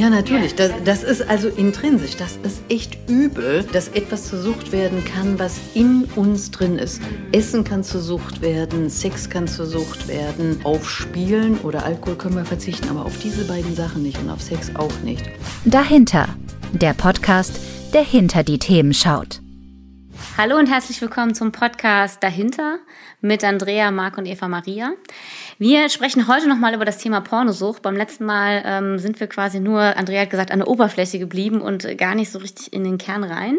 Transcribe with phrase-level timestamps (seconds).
[0.00, 0.54] Ja, natürlich.
[0.54, 2.16] Das, das ist also intrinsisch.
[2.16, 7.02] Das ist echt übel, dass etwas zur Sucht werden kann, was in uns drin ist.
[7.32, 10.58] Essen kann zur Sucht werden, Sex kann zur Sucht werden.
[10.64, 14.40] Auf Spielen oder Alkohol können wir verzichten, aber auf diese beiden Sachen nicht und auf
[14.40, 15.28] Sex auch nicht.
[15.66, 16.30] Dahinter.
[16.72, 17.60] Der Podcast,
[17.92, 19.42] der hinter die Themen schaut.
[20.38, 22.78] Hallo und herzlich willkommen zum Podcast Dahinter
[23.20, 24.92] mit Andrea, Marc und Eva Maria.
[25.60, 27.82] Wir sprechen heute nochmal über das Thema Pornosucht.
[27.82, 31.60] Beim letzten Mal ähm, sind wir quasi nur, Andrea hat gesagt, an der Oberfläche geblieben
[31.60, 33.58] und gar nicht so richtig in den Kern rein.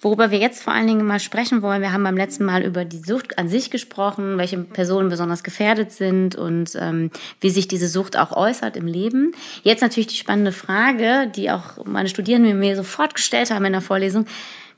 [0.00, 2.84] Worüber wir jetzt vor allen Dingen mal sprechen wollen, wir haben beim letzten Mal über
[2.84, 7.88] die Sucht an sich gesprochen, welche Personen besonders gefährdet sind und ähm, wie sich diese
[7.88, 9.32] Sucht auch äußert im Leben.
[9.64, 13.82] Jetzt natürlich die spannende Frage, die auch meine Studierenden mir sofort gestellt haben in der
[13.82, 14.26] Vorlesung.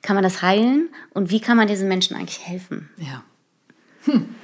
[0.01, 2.89] Kann man das heilen und wie kann man diesen Menschen eigentlich helfen?
[2.97, 3.23] Ja.
[4.07, 4.35] Hm.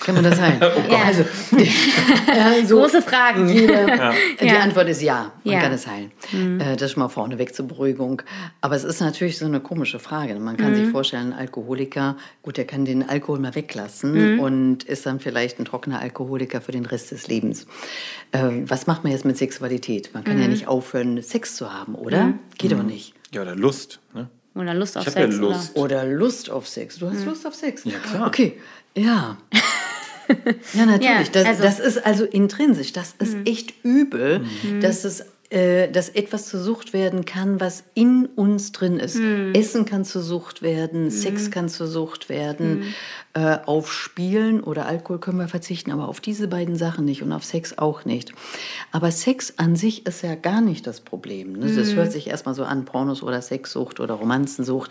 [0.00, 0.60] Kann man das heilen?
[0.60, 1.02] Oh ja.
[1.04, 1.22] Also,
[1.56, 3.48] äh, so Große Fragen.
[3.48, 4.12] Jede, ja.
[4.40, 5.60] Die Antwort ist ja, man ja.
[5.60, 6.12] kann es heilen.
[6.32, 6.60] Mhm.
[6.60, 8.22] Äh, das ist schon mal vorneweg zur Beruhigung.
[8.60, 10.34] Aber es ist natürlich so eine komische Frage.
[10.38, 10.76] Man kann mhm.
[10.76, 14.40] sich vorstellen, ein Alkoholiker, gut, der kann den Alkohol mal weglassen mhm.
[14.40, 17.66] und ist dann vielleicht ein trockener Alkoholiker für den Rest des Lebens.
[18.32, 20.10] Äh, was macht man jetzt mit Sexualität?
[20.14, 20.52] Man kann ja mhm.
[20.52, 22.24] nicht aufhören, Sex zu haben, oder?
[22.24, 22.38] Mhm.
[22.58, 22.86] Geht doch mhm.
[22.86, 23.14] nicht.
[23.32, 24.00] Ja, oder Lust.
[24.14, 24.28] Ne?
[24.54, 25.34] Oder Lust auf ich Sex.
[25.34, 25.76] Ja Lust.
[25.76, 26.02] Oder?
[26.02, 26.98] oder Lust auf Sex.
[26.98, 27.84] Du hast Lust auf Sex?
[27.84, 28.26] Ja, klar.
[28.26, 28.58] Okay,
[28.94, 29.36] ja.
[30.74, 31.30] ja, natürlich.
[31.30, 31.62] Das, also.
[31.62, 32.92] das, ist also intrinsisch.
[32.92, 33.46] Das ist mhm.
[33.46, 34.80] echt übel, mhm.
[34.80, 39.16] dass es äh, dass etwas zur Sucht werden kann, was in uns drin ist.
[39.16, 39.52] Mhm.
[39.54, 41.10] Essen kann zur Sucht werden, mhm.
[41.10, 42.94] Sex kann zur Sucht werden, mhm.
[43.36, 47.32] Äh, auf Spielen oder Alkohol können wir verzichten, aber auf diese beiden Sachen nicht und
[47.32, 48.32] auf Sex auch nicht.
[48.92, 51.52] Aber Sex an sich ist ja gar nicht das Problem.
[51.52, 51.70] Ne?
[51.70, 51.96] Das mhm.
[51.96, 54.90] hört sich erstmal so an, Pornos oder Sexsucht oder Romanzensucht,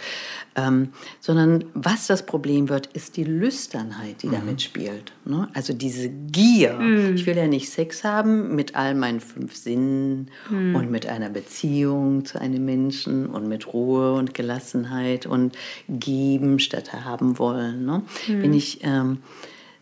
[0.56, 4.60] ähm, sondern was das Problem wird, ist die Lüsternheit, die damit mhm.
[4.60, 5.14] spielt.
[5.26, 5.50] Ne?
[5.56, 6.76] Also diese Gier.
[6.76, 7.16] Mhm.
[7.16, 10.76] Ich will ja nicht Sex haben mit all meinen fünf Sinnen hm.
[10.76, 15.58] und mit einer Beziehung zu einem Menschen und mit Ruhe und Gelassenheit und
[15.90, 17.86] geben statt haben wollen.
[17.86, 18.04] Ne?
[18.42, 19.20] Wenn ich ähm,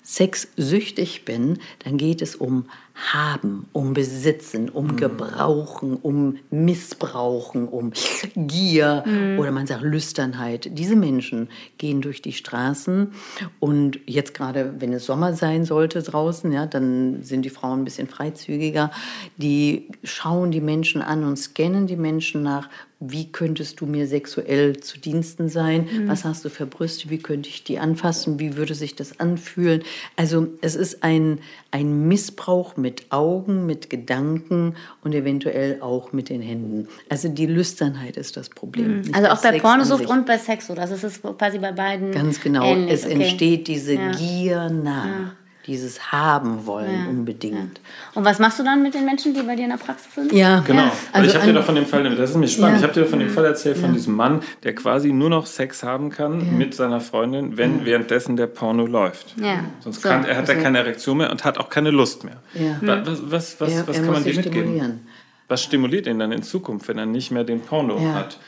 [0.01, 4.97] sexsüchtig bin, dann geht es um haben, um besitzen, um mhm.
[4.97, 7.91] gebrauchen, um missbrauchen, um
[8.35, 9.39] Gier mhm.
[9.39, 10.69] oder man sagt Lüsternheit.
[10.77, 13.11] Diese Menschen gehen durch die Straßen
[13.59, 17.85] und jetzt gerade, wenn es Sommer sein sollte draußen, ja, dann sind die Frauen ein
[17.85, 18.91] bisschen freizügiger.
[19.37, 22.69] Die schauen die Menschen an und scannen die Menschen nach,
[23.05, 25.89] wie könntest du mir sexuell zu Diensten sein?
[25.91, 26.07] Mhm.
[26.07, 27.09] Was hast du für Brüste?
[27.09, 28.39] Wie könnte ich die anfassen?
[28.39, 29.83] Wie würde sich das anfühlen?
[30.15, 31.39] Also es ist ein,
[31.71, 36.87] ein Missbrauch mit Augen, mit Gedanken und eventuell auch mit den Händen.
[37.09, 38.97] Also die Lüsternheit ist das Problem.
[38.97, 39.13] Mhm.
[39.13, 40.85] Also auch bei Sex Pornosucht und bei Sex, oder?
[40.85, 42.11] Das ist quasi bei beiden.
[42.11, 42.63] Ganz genau.
[42.65, 42.93] Ähnlich.
[42.93, 43.13] Es okay.
[43.13, 44.11] entsteht diese ja.
[44.11, 45.05] Gier nach.
[45.05, 45.31] Ja
[45.65, 47.77] dieses haben wollen ja, unbedingt.
[47.77, 48.19] Ja.
[48.19, 50.31] Und was machst du dann mit den Menschen, die bei dir in der Praxis sind?
[50.33, 50.83] Ja, genau.
[50.83, 50.91] Ja.
[51.11, 53.01] Also ich habe dir doch von dem Fall, das ist mir spannend, ich habe dir
[53.01, 56.57] doch von dem Fall erzählt von diesem Mann, der quasi nur noch Sex haben kann
[56.57, 59.35] mit seiner Freundin, wenn währenddessen der Porno läuft.
[59.37, 59.63] Ja.
[59.79, 60.09] Sonst so.
[60.09, 62.37] kann, er hat er keine Erektion mehr und hat auch keine Lust mehr.
[62.53, 62.79] Ja.
[62.81, 65.07] Was, was, was, was kann man dir mitgeben?
[65.47, 68.39] Was stimuliert ihn dann in Zukunft, wenn er nicht mehr den Porno hat?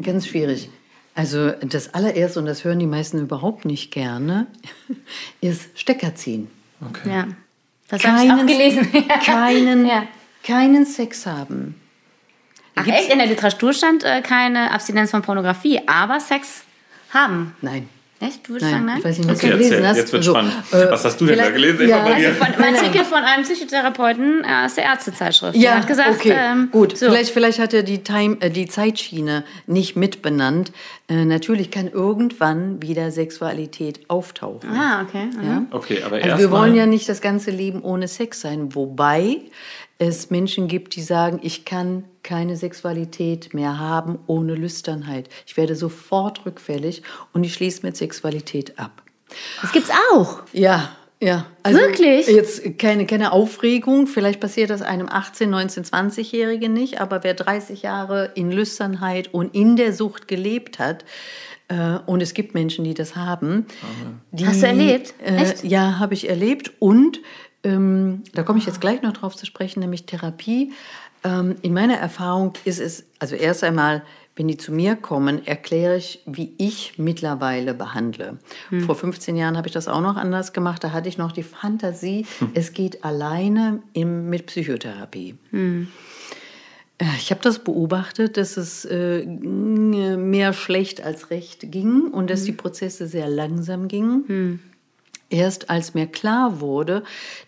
[0.00, 0.70] Ganz schwierig.
[1.14, 4.46] Also das allererste, und das hören die meisten überhaupt nicht gerne,
[5.40, 6.48] ist Stecker ziehen.
[6.88, 7.10] Okay.
[7.10, 7.26] Ja.
[7.88, 8.90] Das habe ich auch gelesen.
[9.24, 10.04] keinen, ja.
[10.42, 11.80] keinen Sex haben.
[12.74, 13.00] Ach Gibt's?
[13.00, 13.12] echt?
[13.12, 16.64] In der Literatur stand äh, keine Abstinenz von Pornografie, aber Sex
[17.12, 17.54] haben.
[17.60, 17.88] Nein.
[18.22, 18.46] Echt?
[18.46, 18.98] Du würdest nein, sagen nein?
[18.98, 19.96] Ich weiß nicht, was okay, du gelesen hast.
[19.96, 20.52] Jetzt wird so, spannend.
[20.70, 21.88] Äh, was hast du denn da gelesen?
[21.88, 22.04] Ja.
[22.04, 25.56] Also von, ein Artikel von einem Psychotherapeuten aus der Ärztezeitschrift.
[25.56, 26.96] Ja, der hat gesagt, okay, ähm, gut.
[26.96, 27.06] So.
[27.06, 30.70] Vielleicht, vielleicht hat er die, Time, äh, die Zeitschiene nicht mitbenannt.
[31.08, 34.70] Äh, natürlich kann irgendwann wieder Sexualität auftauchen.
[34.70, 35.28] Ah, okay.
[35.42, 35.66] Ja?
[35.72, 38.74] Okay, aber also Wir wollen ja nicht das ganze Leben ohne Sex sein.
[38.76, 39.38] Wobei
[40.08, 45.28] es Menschen gibt, die sagen, ich kann keine Sexualität mehr haben ohne Lüsternheit.
[45.46, 47.02] Ich werde sofort rückfällig
[47.32, 49.02] und ich schließe mit Sexualität ab.
[49.60, 50.40] Das gibt's auch.
[50.52, 51.46] Ja, ja.
[51.62, 52.26] Also Wirklich?
[52.26, 54.06] Jetzt keine, keine Aufregung.
[54.06, 57.00] Vielleicht passiert das einem 18, 19, 20-Jährigen nicht.
[57.00, 61.04] Aber wer 30 Jahre in Lüsternheit und in der Sucht gelebt hat,
[61.68, 63.66] äh, und es gibt Menschen, die das haben.
[64.32, 65.14] Die, Hast du erlebt?
[65.24, 66.72] Äh, ja, habe ich erlebt.
[66.78, 67.20] Und
[67.64, 70.72] ähm, da komme ich jetzt gleich noch drauf zu sprechen, nämlich Therapie.
[71.24, 74.02] Ähm, in meiner Erfahrung ist es, also erst einmal,
[74.34, 78.38] wenn die zu mir kommen, erkläre ich, wie ich mittlerweile behandle.
[78.70, 78.84] Hm.
[78.84, 80.82] Vor 15 Jahren habe ich das auch noch anders gemacht.
[80.82, 82.50] Da hatte ich noch die Fantasie, hm.
[82.54, 85.36] es geht alleine im, mit Psychotherapie.
[85.50, 85.88] Hm.
[86.98, 92.40] Äh, ich habe das beobachtet, dass es äh, mehr schlecht als recht ging und dass
[92.40, 92.46] hm.
[92.46, 94.62] die Prozesse sehr langsam gingen.
[95.32, 97.02] Erst als mir klar wurde,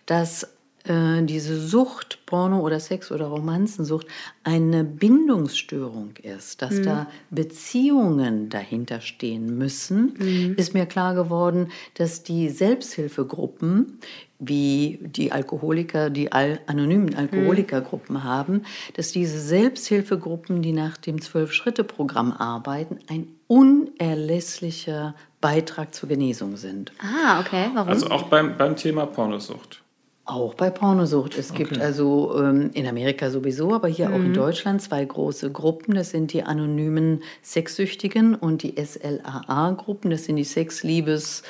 [0.06, 0.54] dass
[0.84, 4.06] äh, diese Sucht, Porno oder Sex oder Romanzensucht,
[4.42, 6.82] eine Bindungsstörung ist, dass mhm.
[6.82, 10.54] da Beziehungen dahinter stehen müssen, mhm.
[10.56, 13.98] ist mir klar geworden, dass die Selbsthilfegruppen,
[14.38, 18.24] wie die Alkoholiker, die anonymen Alkoholikergruppen mhm.
[18.24, 18.62] haben,
[18.94, 25.14] dass diese Selbsthilfegruppen, die nach dem Zwölf-Schritte-Programm arbeiten, ein unerlässlicher
[25.44, 26.90] Beitrag zur Genesung sind.
[26.98, 27.66] Ah, okay.
[27.74, 27.90] Warum?
[27.90, 29.82] Also auch beim, beim Thema Pornosucht.
[30.24, 31.36] Auch bei Pornosucht.
[31.36, 31.64] Es okay.
[31.64, 34.14] gibt also ähm, in Amerika sowieso, aber hier mhm.
[34.14, 34.34] auch in mhm.
[34.34, 35.96] Deutschland zwei große Gruppen.
[35.96, 40.10] Das sind die anonymen Sexsüchtigen und die SLAA-Gruppen.
[40.10, 41.42] Das sind die Sexliebes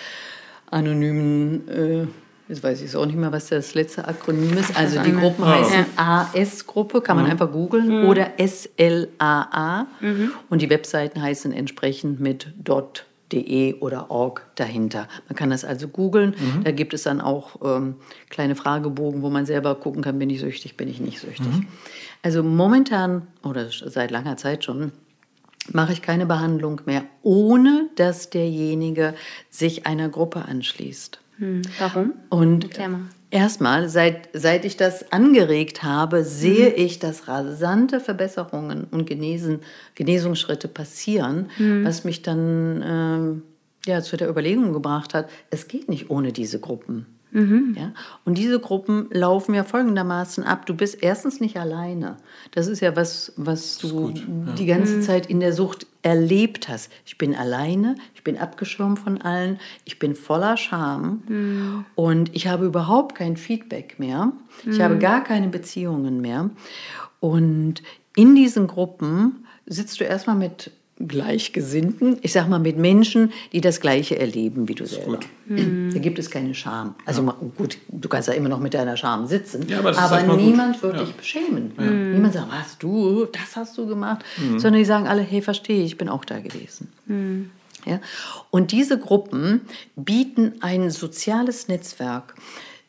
[0.73, 2.07] anonymen äh,
[2.49, 4.77] Jetzt weiß ich auch nicht mehr, was das letzte Akronym ist.
[4.77, 7.31] Also die Gruppen heißen AS-Gruppe, kann man mhm.
[7.31, 8.09] einfach googeln, mhm.
[8.09, 9.87] oder SLAA.
[10.01, 10.33] Mhm.
[10.51, 12.53] Und die Webseiten heißen entsprechend mit
[13.35, 15.09] .de oder .org dahinter.
[15.29, 16.35] Man kann das also googeln.
[16.39, 16.65] Mhm.
[16.65, 17.97] Da gibt es dann auch ähm,
[18.31, 21.47] kleine Fragebogen, wo man selber gucken kann, bin ich süchtig, bin ich nicht süchtig.
[21.47, 21.67] Mhm.
[22.23, 24.93] Also momentan oder seit langer Zeit schon
[25.73, 29.15] mache ich keine Behandlung mehr, ohne dass derjenige
[29.51, 31.21] sich einer Gruppe anschließt.
[31.39, 32.13] Hm, warum?
[32.29, 32.71] Und
[33.35, 36.75] erstmal, seit, seit ich das angeregt habe, sehe mhm.
[36.77, 39.61] ich, dass rasante Verbesserungen und Genesen,
[39.97, 41.85] Genesungsschritte passieren, mhm.
[41.85, 43.43] was mich dann
[43.87, 47.07] äh, ja, zu der Überlegung gebracht hat, es geht nicht ohne diese Gruppen.
[47.35, 47.75] Mhm.
[47.77, 47.93] Ja?
[48.25, 50.67] Und diese Gruppen laufen ja folgendermaßen ab.
[50.67, 52.17] Du bist erstens nicht alleine.
[52.53, 54.23] Das ist ja was, was du ja.
[54.57, 55.03] die ganze mhm.
[55.03, 56.93] Zeit in der Sucht erlebt hast.
[57.05, 61.85] Ich bin alleine, ich bin abgeschirmt von allen, ich bin voller Scham mhm.
[61.97, 64.33] und ich habe überhaupt kein Feedback mehr.
[64.65, 65.01] Ich habe mhm.
[65.01, 66.51] gar keine Beziehungen mehr.
[67.21, 67.83] Und
[68.17, 70.71] in diesen Gruppen sitzt du erstmal mit
[71.01, 75.19] Gleichgesinnten, ich sag mal mit Menschen, die das Gleiche erleben wie du selber.
[75.47, 75.91] Mhm.
[75.93, 76.95] Da gibt es keine Scham.
[77.05, 77.37] Also ja.
[77.57, 80.83] gut, du kannst ja immer noch mit deiner Scham sitzen, ja, aber, aber niemand gut.
[80.85, 81.05] wird ja.
[81.05, 81.73] dich beschämen.
[82.13, 84.61] Niemand sagt, was du, das hast du gemacht, mhm.
[84.61, 86.93] sondern die sagen alle, hey, verstehe, ich bin auch da gewesen.
[87.07, 87.51] Mhm.
[87.87, 88.01] Ja?
[88.51, 89.63] Und diese Gruppen
[89.97, 92.35] bieten ein soziales Netzwerk.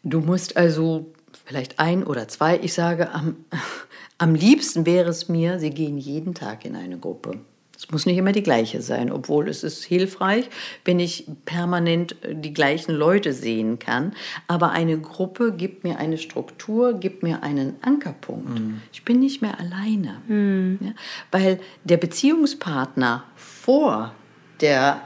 [0.03, 1.11] Du musst also
[1.43, 3.37] vielleicht ein oder zwei, ich sage, am,
[4.19, 7.39] am liebsten wäre es mir, sie gehen jeden Tag in eine Gruppe.
[7.77, 10.49] Es muss nicht immer die gleiche sein, obwohl es ist hilfreich,
[10.85, 14.13] wenn ich permanent äh, die gleichen Leute sehen kann.
[14.47, 18.59] Aber eine Gruppe gibt mir eine Struktur, gibt mir einen Ankerpunkt.
[18.59, 18.81] Mhm.
[18.91, 20.21] Ich bin nicht mehr alleine.
[20.27, 20.79] Mhm.
[20.81, 20.91] Ja?
[21.31, 24.13] Weil der Beziehungspartner vor
[24.61, 25.01] der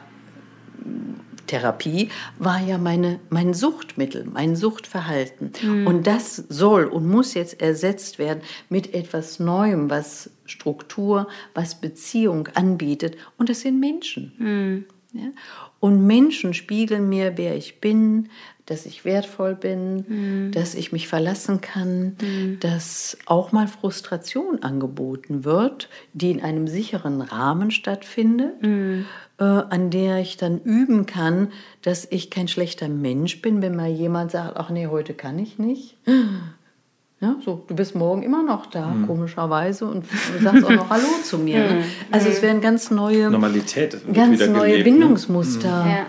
[1.49, 5.51] Therapie war ja meine, mein Suchtmittel, mein Suchtverhalten.
[5.61, 5.87] Mhm.
[5.87, 12.47] Und das soll und muss jetzt ersetzt werden mit etwas Neuem, was Struktur, was Beziehung
[12.53, 13.17] anbietet.
[13.37, 14.33] Und das sind Menschen.
[14.37, 14.85] Mhm.
[15.13, 15.29] Ja?
[15.79, 18.29] Und Menschen spiegeln mir, wer ich bin,
[18.69, 20.51] dass ich wertvoll bin, mhm.
[20.51, 22.59] dass ich mich verlassen kann, mhm.
[22.59, 29.05] dass auch mal Frustration angeboten wird, die in einem sicheren Rahmen stattfindet, mhm.
[29.39, 31.51] äh, an der ich dann üben kann,
[31.81, 35.57] dass ich kein schlechter Mensch bin, wenn mal jemand sagt, ach nee, heute kann ich
[35.57, 35.97] nicht.
[37.21, 39.07] Ja, so, du bist morgen immer noch da, mhm.
[39.07, 41.59] komischerweise, und du sagst auch noch Hallo zu mir.
[41.59, 41.73] Ne?
[41.73, 41.83] Mhm.
[42.11, 44.83] Also es werden ganz neue Normalität, ganz neue gelebt, ne?
[44.83, 45.83] Bindungsmuster.
[45.83, 46.05] Ne?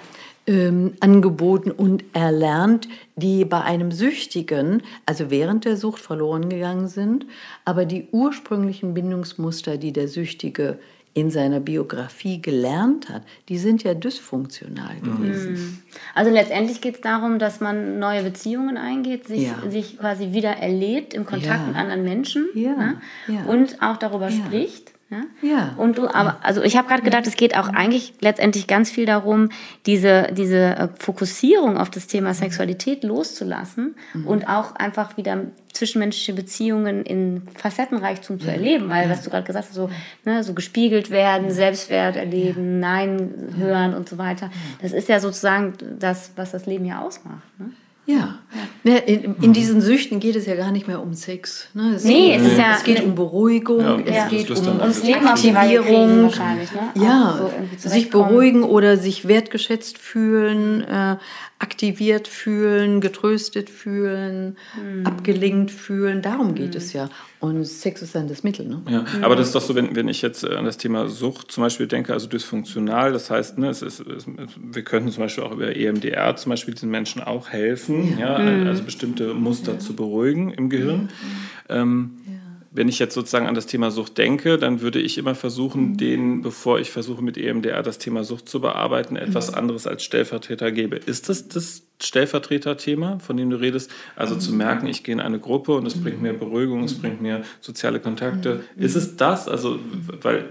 [0.50, 7.26] ähm, angeboten und erlernt, die bei einem Süchtigen, also während der Sucht verloren gegangen sind,
[7.64, 10.78] aber die ursprünglichen Bindungsmuster, die der Süchtige
[11.12, 15.16] in seiner Biografie gelernt hat, die sind ja dysfunktional mhm.
[15.16, 15.52] gewesen.
[15.52, 15.78] Mhm.
[16.14, 19.58] Also letztendlich geht es darum, dass man neue Beziehungen eingeht, sich, ja.
[19.68, 21.66] sich quasi wieder erlebt im Kontakt ja.
[21.66, 22.75] mit anderen Menschen ja.
[22.76, 23.00] Ne?
[23.46, 24.92] und auch darüber spricht.
[25.11, 25.25] Ja?
[25.43, 25.75] ja.
[25.76, 29.07] Und du, aber, also ich habe gerade gedacht, es geht auch eigentlich letztendlich ganz viel
[29.07, 29.49] darum,
[29.87, 34.26] diese, diese äh, Fokussierung auf das Thema Sexualität loszulassen mhm.
[34.26, 39.67] und auch einfach wieder zwischenmenschliche Beziehungen in Facettenreichtum zu erleben, weil was du gerade gesagt
[39.69, 39.90] hast, so,
[40.25, 44.50] ne, so gespiegelt werden, Selbstwert erleben, Nein hören und so weiter.
[44.81, 47.43] Das ist ja sozusagen das, was das Leben ja ausmacht.
[47.59, 47.73] Ne?
[48.07, 48.38] Ja.
[48.85, 48.97] ja.
[48.97, 51.69] In, in, diesen Süchten geht es ja gar nicht mehr um Sex.
[51.75, 51.95] Ne?
[51.95, 55.26] Es, nee, es, ist ja, es geht um Beruhigung, ja, es geht um ums Leben
[55.26, 56.25] Aktivierung.
[56.25, 56.90] Wahrscheinlich, ne?
[56.95, 61.16] Ja, so sich beruhigen oder sich wertgeschätzt fühlen, äh,
[61.59, 65.07] aktiviert fühlen, getröstet fühlen, mhm.
[65.07, 66.23] abgelenkt fühlen.
[66.23, 66.78] Darum geht mhm.
[66.78, 67.11] es ja.
[67.40, 68.68] Und Sex ist dann das Mittel.
[68.68, 68.82] Ne?
[68.88, 69.25] Ja, mhm.
[69.25, 71.87] aber das ist doch so, wenn, wenn ich jetzt an das Thema Sucht zum Beispiel
[71.87, 75.75] denke, also dysfunktional, das heißt, ne, es ist, es, wir könnten zum Beispiel auch über
[75.75, 78.66] EMDR zum Beispiel diesen Menschen auch helfen, ja, ja mhm.
[78.66, 79.78] also bestimmte Muster ja.
[79.78, 81.09] zu beruhigen im Gehirn.
[81.70, 82.12] Ähm,
[82.72, 85.96] wenn ich jetzt sozusagen an das Thema Sucht denke, dann würde ich immer versuchen, mhm.
[85.96, 89.58] den, bevor ich versuche mit EMDR das Thema Sucht zu bearbeiten, etwas mhm.
[89.58, 90.96] anderes als Stellvertreter gebe.
[90.96, 93.90] Ist das das Stellvertreter-Thema, von dem du redest?
[94.14, 94.40] Also mhm.
[94.40, 96.22] zu merken, ich gehe in eine Gruppe und es bringt mhm.
[96.22, 98.62] mir Beruhigung, es bringt mir soziale Kontakte.
[98.76, 98.84] Mhm.
[98.84, 99.48] Ist es das?
[99.48, 99.80] Also,
[100.22, 100.50] weil,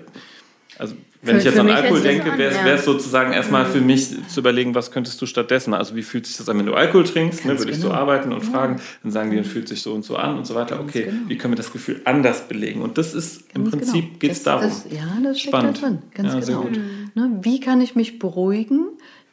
[0.78, 3.72] also wenn für, ich jetzt an Alkohol denke, wäre es sozusagen erstmal mhm.
[3.72, 5.74] für mich zu überlegen, was könntest du stattdessen.
[5.74, 7.44] Also wie fühlt sich das an, wenn du Alkohol trinkst?
[7.46, 8.50] Ne, würde ich so arbeiten und ja.
[8.50, 10.78] fragen, dann sagen die, dann fühlt sich so und so an und so weiter.
[10.78, 11.28] Ganz okay, genau.
[11.28, 12.82] wie können wir das Gefühl anders belegen?
[12.82, 14.20] Und das ist Ganz im Prinzip genau.
[14.20, 14.70] geht es darum.
[14.70, 15.78] Das, ja, das steckt Spannend.
[15.78, 15.98] da drin.
[16.14, 16.70] Ganz ja, genau.
[17.16, 18.88] Ne, wie kann ich mich beruhigen?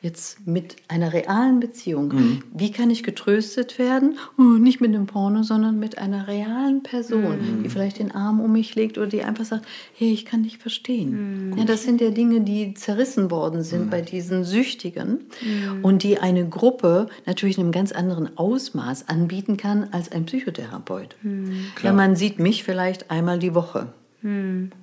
[0.07, 2.09] Jetzt mit einer realen Beziehung.
[2.09, 2.43] Mhm.
[2.55, 4.19] Wie kann ich getröstet werden?
[4.39, 7.63] Oh, nicht mit einem Porno, sondern mit einer realen Person, mhm.
[7.63, 10.59] die vielleicht den Arm um mich legt oder die einfach sagt, hey, ich kann dich
[10.59, 11.51] verstehen.
[11.51, 11.59] Mhm.
[11.59, 13.91] Ja, das sind ja Dinge, die zerrissen worden sind mhm.
[13.91, 15.85] bei diesen Süchtigen mhm.
[15.85, 21.17] und die eine Gruppe natürlich in einem ganz anderen Ausmaß anbieten kann als ein Psychotherapeut.
[21.23, 21.67] Mhm.
[21.83, 23.89] Ja, man sieht mich vielleicht einmal die Woche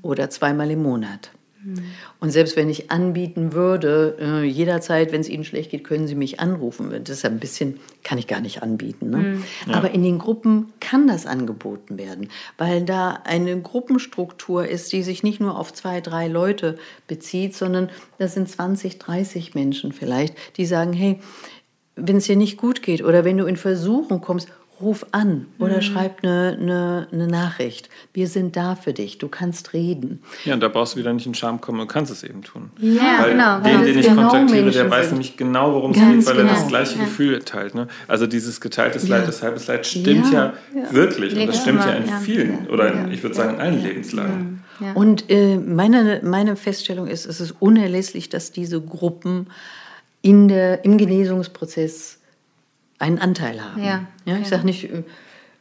[0.02, 1.32] oder zweimal im Monat.
[2.20, 6.16] Und selbst wenn ich anbieten würde, äh, jederzeit, wenn es Ihnen schlecht geht, können Sie
[6.16, 6.90] mich anrufen.
[6.90, 9.10] Das ist ein bisschen, kann ich gar nicht anbieten.
[9.10, 9.18] Ne?
[9.18, 9.44] Mhm.
[9.68, 9.76] Ja.
[9.76, 15.24] Aber in den Gruppen kann das angeboten werden, weil da eine Gruppenstruktur ist, die sich
[15.24, 16.78] nicht nur auf zwei, drei Leute
[17.08, 21.20] bezieht, sondern das sind 20, 30 Menschen vielleicht, die sagen, hey,
[21.96, 24.50] wenn es dir nicht gut geht oder wenn du in Versuchung kommst,
[24.82, 25.82] ruf an oder mhm.
[25.82, 27.90] schreib eine, eine, eine, Nachricht.
[28.14, 30.22] Wir sind da für dich, du kannst reden.
[30.46, 32.72] Ja, und da brauchst du wieder nicht in Scham kommen und kannst es eben tun.
[32.80, 33.60] Ja, weil genau.
[33.60, 36.50] Den, den ich genau kontaktiere, der weiß nämlich genau, worum es geht, weil genau.
[36.50, 37.06] er das gleiche ja.
[37.06, 37.76] Gefühl teilt.
[37.76, 37.88] Ne?
[38.08, 41.36] Also dieses geteiltes Leid, das halbes Leid stimmt ja, ja wirklich.
[41.36, 44.64] Und das stimmt ja in vielen, oder in, ich würde sagen in allen Lebenslagen.
[44.96, 49.48] Und äh, meine, meine Feststellung ist, es ist unerlässlich, dass diese Gruppen
[50.22, 52.20] in der, im Genesungsprozess
[53.04, 53.84] einen Anteil haben.
[53.84, 55.04] Ja, ja ich sage nicht, äh,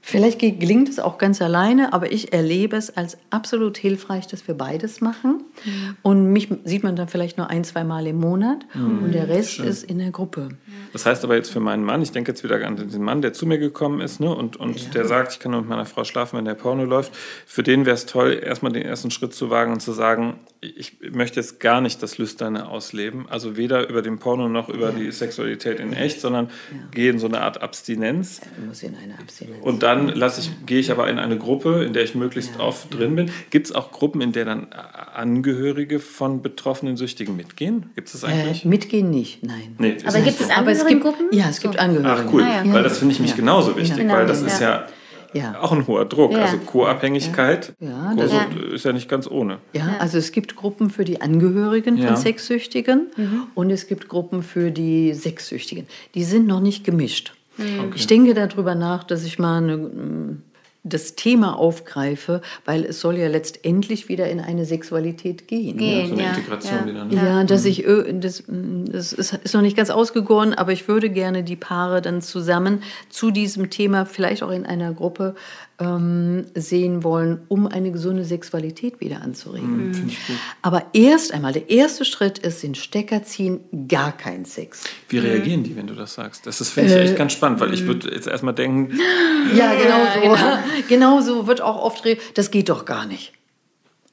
[0.03, 4.55] vielleicht gelingt es auch ganz alleine, aber ich erlebe es als absolut hilfreich, dass wir
[4.55, 5.45] beides machen.
[5.65, 5.97] Mhm.
[6.03, 9.05] Und mich sieht man dann vielleicht nur ein, zwei Mal im Monat mhm.
[9.05, 9.67] und der Rest Schön.
[9.67, 10.49] ist in der Gruppe.
[10.93, 13.33] Das heißt aber jetzt für meinen Mann, ich denke jetzt wieder an den Mann, der
[13.33, 14.91] zu mir gekommen ist ne, und, und ja.
[14.91, 17.13] der sagt, ich kann nur mit meiner Frau schlafen, wenn der Porno läuft.
[17.47, 20.99] Für den wäre es toll, erstmal den ersten Schritt zu wagen und zu sagen, ich
[21.13, 23.27] möchte jetzt gar nicht das Lüsterne ausleben.
[23.29, 24.99] Also weder über den Porno noch über ja.
[24.99, 26.89] die Sexualität in echt, sondern ja.
[26.91, 28.41] gehe in so eine Art Abstinenz.
[28.67, 29.63] muss in eine Abstinenz.
[29.63, 32.93] Und dann lasse ich, gehe ich aber in eine Gruppe, in der ich möglichst oft
[32.97, 33.31] drin bin.
[33.51, 34.69] Gibt es auch Gruppen, in der dann
[35.15, 37.91] Angehörige von betroffenen Süchtigen mitgehen?
[37.95, 38.65] Gibt es das eigentlich?
[38.65, 39.77] Äh, mitgehen nicht, nein.
[39.79, 41.29] Nee, aber gibt es Angehörigengruppen?
[41.33, 42.25] Ja, es gibt Angehörige.
[42.29, 42.73] Ach cool, ah, ja.
[42.73, 44.15] weil das finde ich mich genauso wichtig, genau.
[44.15, 44.87] weil das ist ja
[45.35, 45.61] ja.
[45.61, 46.33] auch ein hoher Druck.
[46.33, 46.45] Ja.
[46.45, 48.13] Also Co-Abhängigkeit ja.
[48.73, 49.59] ist ja nicht ganz ohne.
[49.73, 53.43] Ja, also es gibt Gruppen für die Angehörigen von Sexsüchtigen mhm.
[53.55, 55.87] und es gibt Gruppen für die Sexsüchtigen.
[56.15, 57.33] Die sind noch nicht gemischt.
[57.59, 57.93] Okay.
[57.95, 60.39] Ich denke darüber nach, dass ich mal eine
[60.85, 65.77] das Thema aufgreife, weil es soll ja letztendlich wieder in eine Sexualität gehen.
[65.77, 66.87] gehen ja, so eine ja, Integration ja.
[66.87, 67.05] wieder.
[67.05, 67.15] Ne?
[67.15, 67.69] Ja, dass mhm.
[67.69, 67.85] ich,
[68.21, 72.21] das, das ist, ist, noch nicht ganz ausgegoren, aber ich würde gerne die Paare dann
[72.21, 75.37] zusammen zu diesem Thema, vielleicht auch in einer Gruppe,
[75.79, 79.91] ähm, sehen wollen, um eine gesunde Sexualität wieder anzuregen.
[79.91, 80.11] Mhm.
[80.61, 84.85] Aber erst einmal, der erste Schritt ist, den Stecker ziehen, gar kein Sex.
[85.09, 85.27] Wie mhm.
[85.27, 86.47] reagieren die, wenn du das sagst?
[86.47, 87.89] Das finde ich äh, echt ganz spannend, weil ich mhm.
[87.89, 88.99] würde jetzt erstmal denken...
[89.57, 90.21] Ja, genau so.
[90.21, 90.59] Genau.
[90.89, 93.33] genau so wird auch oft, das geht doch gar nicht.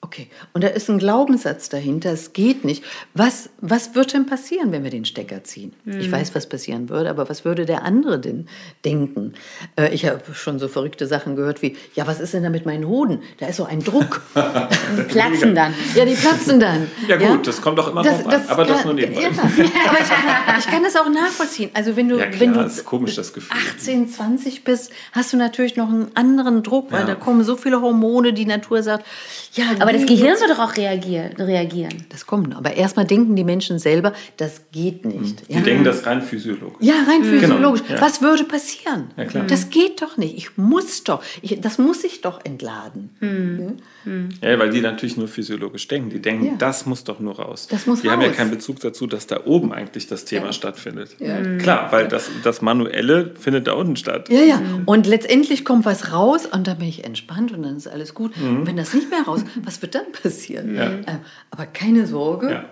[0.01, 2.86] Okay, und da ist ein Glaubenssatz dahinter, es geht nicht.
[3.13, 5.74] Was, was wird denn passieren, wenn wir den Stecker ziehen?
[5.84, 6.00] Mhm.
[6.00, 8.48] Ich weiß, was passieren würde, aber was würde der andere denn
[8.86, 9.34] denken?
[9.75, 12.65] Äh, ich habe schon so verrückte Sachen gehört wie, ja, was ist denn da mit
[12.65, 13.22] meinen Hoden?
[13.39, 14.22] Da ist so ein Druck.
[14.36, 15.74] die platzen dann.
[15.94, 16.89] Ja, die platzen dann.
[17.10, 17.38] Ja gut, ja?
[17.44, 19.22] das kommt doch immer das, drauf an, aber kann, das nur nebenbei.
[19.22, 21.72] Ja, aber ich kann, ich kann, das auch nachvollziehen.
[21.74, 23.58] Also wenn du, ja, klar, wenn du ist komisch, das Gefühl.
[23.75, 27.82] 18, 20 bist, hast du natürlich noch einen anderen Druck, weil da kommen so viele
[27.82, 29.06] Hormone, die Natur sagt,
[29.53, 32.05] ja, aber das Gehirn wird doch auch reagieren.
[32.10, 32.55] Das kommt.
[32.55, 35.48] Aber erstmal denken die Menschen selber, das geht nicht.
[35.48, 35.62] Die ja.
[35.62, 36.77] denken das rein physiologisch.
[36.81, 37.25] Ja, rein mhm.
[37.25, 37.84] physiologisch.
[37.88, 38.01] Genau.
[38.01, 39.12] Was würde passieren?
[39.17, 40.38] Ja, das geht doch nicht.
[40.38, 41.24] Ich muss doch.
[41.41, 43.10] Ich, das muss ich doch entladen.
[43.19, 43.77] Mhm.
[44.05, 44.29] Mhm.
[44.41, 46.10] Ja, weil die natürlich nur physiologisch denken.
[46.10, 46.51] Die denken, ja.
[46.58, 47.67] das muss doch nur raus.
[47.69, 48.15] Das muss die raus.
[48.15, 50.53] haben ja keinen Bezug dazu, dass da oben eigentlich das Thema ja.
[50.53, 51.15] stattfindet.
[51.19, 51.58] Ja.
[51.58, 54.29] Klar, weil das, das Manuelle findet da unten statt.
[54.29, 54.58] Ja, ja.
[54.58, 54.84] Mhm.
[54.86, 58.36] Und letztendlich kommt was raus und dann bin ich entspannt und dann ist alles gut.
[58.38, 58.60] Mhm.
[58.60, 60.75] Und wenn das nicht mehr raus, was wird dann passieren?
[60.77, 61.19] Äh,
[61.51, 62.65] aber keine Sorge.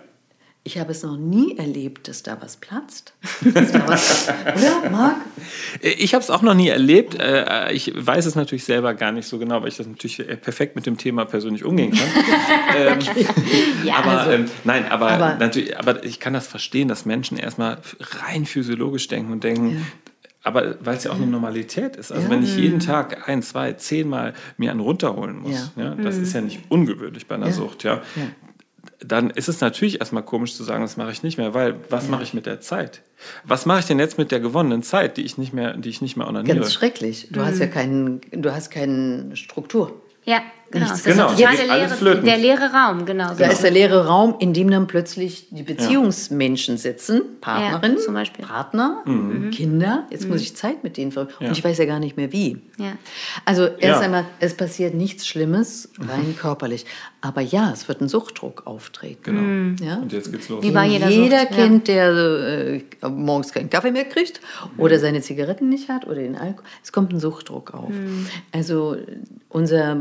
[0.68, 3.14] Ich habe es noch nie erlebt, dass da was platzt.
[3.42, 5.16] Da was, oder, Marc?
[5.82, 7.16] Ich habe es auch noch nie erlebt.
[7.18, 10.36] Äh, ich weiß es natürlich selber gar nicht so genau, weil ich das natürlich äh,
[10.36, 12.08] perfekt mit dem Thema persönlich umgehen kann.
[12.78, 13.00] Ähm,
[13.86, 17.38] ja, aber also, ähm, nein, aber, aber, natürlich, aber ich kann das verstehen, dass Menschen
[17.38, 19.82] erstmal rein physiologisch denken und denken, ja
[20.44, 22.12] aber weil es ja auch eine Normalität ist.
[22.12, 22.30] Also ja.
[22.30, 25.84] wenn ich jeden Tag ein, zwei, zehnmal mir einen runterholen muss, ja.
[25.84, 26.24] ja das mhm.
[26.24, 27.54] ist ja nicht ungewöhnlich bei einer ja.
[27.54, 28.02] Sucht, ja,
[29.00, 32.08] dann ist es natürlich erstmal komisch zu sagen, das mache ich nicht mehr, weil was
[32.08, 33.02] mache ich mit der Zeit?
[33.44, 36.02] Was mache ich denn jetzt mit der gewonnenen Zeit, die ich nicht mehr, die ich
[36.02, 36.60] nicht mehr onaniere?
[36.60, 37.28] Ganz schrecklich.
[37.32, 37.46] Du mhm.
[37.46, 40.02] hast ja keinen, du hast keine Struktur.
[40.24, 40.88] Ja, genau.
[40.88, 41.32] Das genau.
[41.32, 43.34] ist ja, der, leere, der leere Raum, genau.
[43.38, 48.14] Da ist der leere Raum, in dem dann plötzlich die Beziehungsmenschen sitzen, Partnerin, ja, zum
[48.14, 48.46] Beispiel.
[48.46, 49.52] Partner, mhm.
[49.52, 50.06] Kinder.
[50.10, 50.32] Jetzt mhm.
[50.32, 51.38] muss ich Zeit mit denen verbringen.
[51.42, 51.48] Ja.
[51.50, 52.58] Und ich weiß ja gar nicht mehr wie.
[52.78, 52.94] Ja.
[53.46, 56.86] Also erst einmal, es passiert nichts Schlimmes, rein körperlich.
[57.22, 59.24] Aber ja, es wird ein Suchtdruck auftreten.
[59.24, 59.42] Genau.
[59.42, 59.76] Mhm.
[59.82, 59.96] Ja?
[59.98, 60.64] Und jetzt geht's los.
[60.64, 64.40] Wie bei jeder, jeder Sucht, kennt, der äh, morgens keinen Kaffee mehr kriegt
[64.78, 66.64] oder seine Zigaretten nicht hat oder den Alkohol.
[66.84, 67.90] Es kommt ein Suchtdruck auf.
[67.90, 68.28] Mhm.
[68.52, 68.98] Also
[69.50, 69.96] unser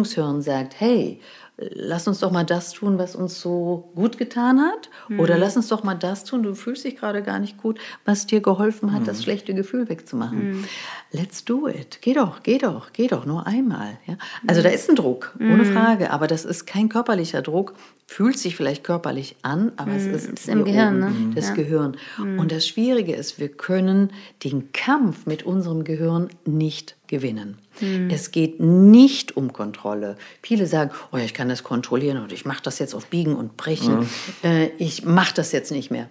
[0.00, 1.20] Belohnungshirn sagt, hey,
[1.58, 4.88] lass uns doch mal das tun, was uns so gut getan hat.
[5.08, 5.20] Mhm.
[5.20, 8.26] Oder lass uns doch mal das tun, du fühlst dich gerade gar nicht gut, was
[8.26, 9.06] dir geholfen hat, mhm.
[9.06, 10.50] das schlechte Gefühl wegzumachen.
[10.50, 10.64] Mhm.
[11.12, 11.98] Let's do it.
[12.00, 13.98] Geh doch, geh doch, geh doch, nur einmal.
[14.06, 14.16] Ja?
[14.46, 14.64] Also mhm.
[14.64, 15.60] da ist ein Druck, ohne.
[15.70, 17.74] Frage, aber das ist kein körperlicher Druck,
[18.06, 20.98] fühlt sich vielleicht körperlich an, aber es ist, ist im Gehirn.
[20.98, 21.12] Ne?
[21.34, 21.54] Das ja.
[21.54, 21.96] Gehirn.
[22.18, 24.10] Und das Schwierige ist, wir können
[24.42, 27.58] den Kampf mit unserem Gehirn nicht gewinnen.
[27.80, 28.10] Mhm.
[28.10, 30.16] Es geht nicht um Kontrolle.
[30.42, 33.34] Viele sagen, oh ja, ich kann das kontrollieren und ich mache das jetzt auf Biegen
[33.36, 34.00] und Brechen.
[34.00, 34.08] Mhm.
[34.42, 36.08] Äh, ich mache das jetzt nicht mehr.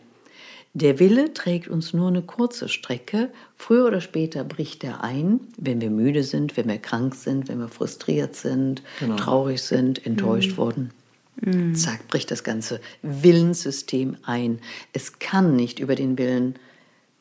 [0.73, 3.29] Der Wille trägt uns nur eine kurze Strecke.
[3.55, 7.59] Früher oder später bricht er ein, wenn wir müde sind, wenn wir krank sind, wenn
[7.59, 9.15] wir frustriert sind, genau.
[9.15, 10.57] traurig sind, enttäuscht mhm.
[10.57, 10.91] wurden.
[11.41, 11.75] Mhm.
[11.75, 14.59] Zack, bricht das ganze Willenssystem ein.
[14.93, 16.55] Es kann nicht über den Willen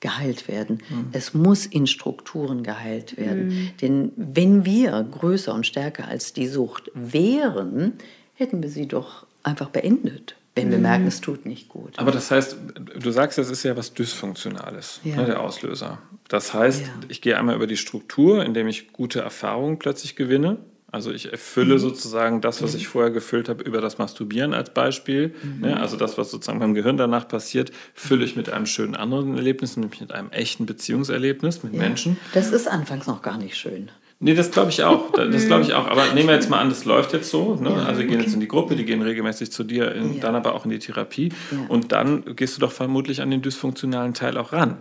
[0.00, 0.78] geheilt werden.
[0.88, 1.08] Mhm.
[1.12, 3.48] Es muss in Strukturen geheilt werden.
[3.48, 3.70] Mhm.
[3.80, 7.94] Denn wenn wir größer und stärker als die Sucht wären,
[8.34, 11.08] hätten wir sie doch einfach beendet wenn wir merken, mhm.
[11.08, 11.98] es tut nicht gut.
[11.98, 12.56] Aber das heißt,
[12.98, 15.16] du sagst, das ist ja was Dysfunktionales, ja.
[15.16, 15.98] ne, der Auslöser.
[16.28, 16.88] Das heißt, ja.
[17.08, 20.58] ich gehe einmal über die Struktur, indem ich gute Erfahrungen plötzlich gewinne.
[20.90, 21.78] Also ich erfülle mhm.
[21.80, 22.78] sozusagen das, was mhm.
[22.78, 25.34] ich vorher gefüllt habe, über das Masturbieren als Beispiel.
[25.42, 25.60] Mhm.
[25.60, 25.80] Ne?
[25.80, 29.76] Also das, was sozusagen beim Gehirn danach passiert, fülle ich mit einem schönen anderen Erlebnis,
[29.76, 31.78] nämlich mit einem echten Beziehungserlebnis mit ja.
[31.78, 32.16] Menschen.
[32.32, 33.90] Das ist anfangs noch gar nicht schön.
[34.20, 35.12] Nee, das glaube ich auch.
[35.12, 35.86] Das glaube ich auch.
[35.86, 37.54] Aber nehmen wir jetzt mal an, das läuft jetzt so.
[37.54, 37.70] Ne?
[37.70, 38.24] Ja, also, die gehen okay.
[38.24, 40.20] jetzt in die Gruppe, die gehen regelmäßig zu dir, in, ja.
[40.20, 41.28] dann aber auch in die Therapie.
[41.52, 41.58] Ja.
[41.68, 44.78] Und dann gehst du doch vermutlich an den dysfunktionalen Teil auch ran.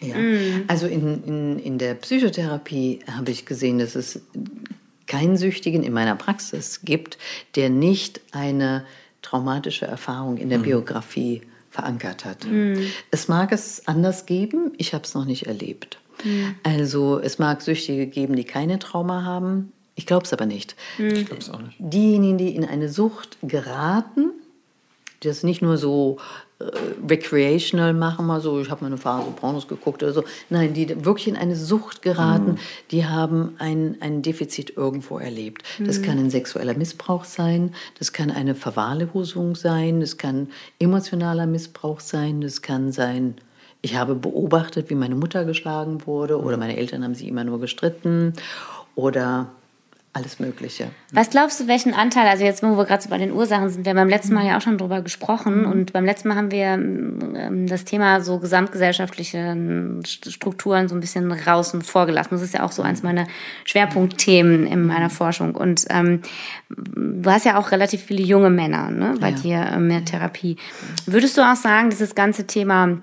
[0.00, 0.64] Ja, mhm.
[0.66, 4.22] also in, in, in der Psychotherapie habe ich gesehen, dass es
[5.10, 7.18] keinen Süchtigen in meiner Praxis gibt,
[7.56, 8.84] der nicht eine
[9.22, 10.62] traumatische Erfahrung in der mhm.
[10.62, 12.46] Biografie verankert hat.
[12.46, 12.86] Mhm.
[13.10, 15.98] Es mag es anders geben, ich habe es noch nicht erlebt.
[16.24, 16.54] Mhm.
[16.62, 19.72] Also es mag Süchtige geben, die keine Trauma haben.
[19.96, 20.76] Ich glaube es aber nicht.
[20.96, 21.06] Mhm.
[21.08, 21.76] Ich glaube es auch nicht.
[21.80, 24.30] Diejenigen, die in eine Sucht geraten,
[25.24, 26.18] das nicht nur so
[27.08, 30.24] recreational machen, mal so, ich habe mal eine Phase Pornos geguckt oder so.
[30.50, 32.58] Nein, die wirklich in eine Sucht geraten, mhm.
[32.90, 35.62] die haben ein, ein Defizit irgendwo erlebt.
[35.78, 36.02] Das mhm.
[36.02, 42.40] kann ein sexueller Missbrauch sein, das kann eine Verwahrlosung sein, das kann emotionaler Missbrauch sein,
[42.42, 43.36] das kann sein,
[43.82, 47.60] ich habe beobachtet, wie meine Mutter geschlagen wurde oder meine Eltern haben sie immer nur
[47.60, 48.34] gestritten
[48.94, 49.48] oder
[50.12, 50.90] alles Mögliche.
[51.12, 53.84] Was glaubst du, welchen Anteil, also jetzt, wo wir gerade so bei den Ursachen sind,
[53.84, 55.70] wir haben beim letzten Mal ja auch schon drüber gesprochen mhm.
[55.70, 61.00] und beim letzten Mal haben wir ähm, das Thema so gesamtgesellschaftliche ähm, Strukturen so ein
[61.00, 62.32] bisschen draußen vorgelassen.
[62.32, 63.28] Das ist ja auch so eins meiner
[63.64, 65.54] Schwerpunktthemen in meiner Forschung.
[65.54, 66.22] Und ähm,
[66.68, 69.36] du hast ja auch relativ viele junge Männer ne, bei ja.
[69.36, 70.56] dir in der Therapie.
[71.06, 72.98] Würdest du auch sagen, dieses ganze Thema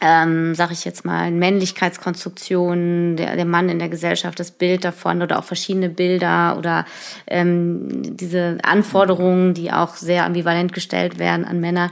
[0.00, 5.22] ähm, sage ich jetzt mal, Männlichkeitskonstruktion, der, der Mann in der Gesellschaft, das Bild davon
[5.22, 6.84] oder auch verschiedene Bilder oder
[7.26, 11.90] ähm, diese Anforderungen, die auch sehr ambivalent gestellt werden an Männer.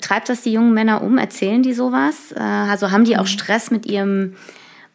[0.00, 1.18] Treibt das die jungen Männer um?
[1.18, 2.32] Erzählen die sowas?
[2.32, 3.28] Äh, also haben die auch mhm.
[3.28, 4.34] Stress mit ihrem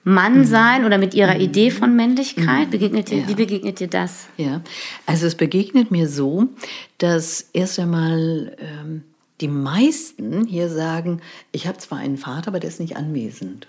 [0.04, 0.46] Mann mhm.
[0.46, 1.42] sein oder mit ihrer mhm.
[1.42, 2.72] Idee von Männlichkeit?
[2.72, 3.28] Begegnet dir, ja.
[3.28, 4.28] Wie begegnet dir das?
[4.38, 4.62] Ja,
[5.06, 6.48] also es begegnet mir so,
[6.98, 9.04] dass erst einmal ähm,
[9.42, 11.22] die meisten hier sagen,
[11.52, 13.68] ich habe zwar einen Vater, aber der ist nicht anwesend.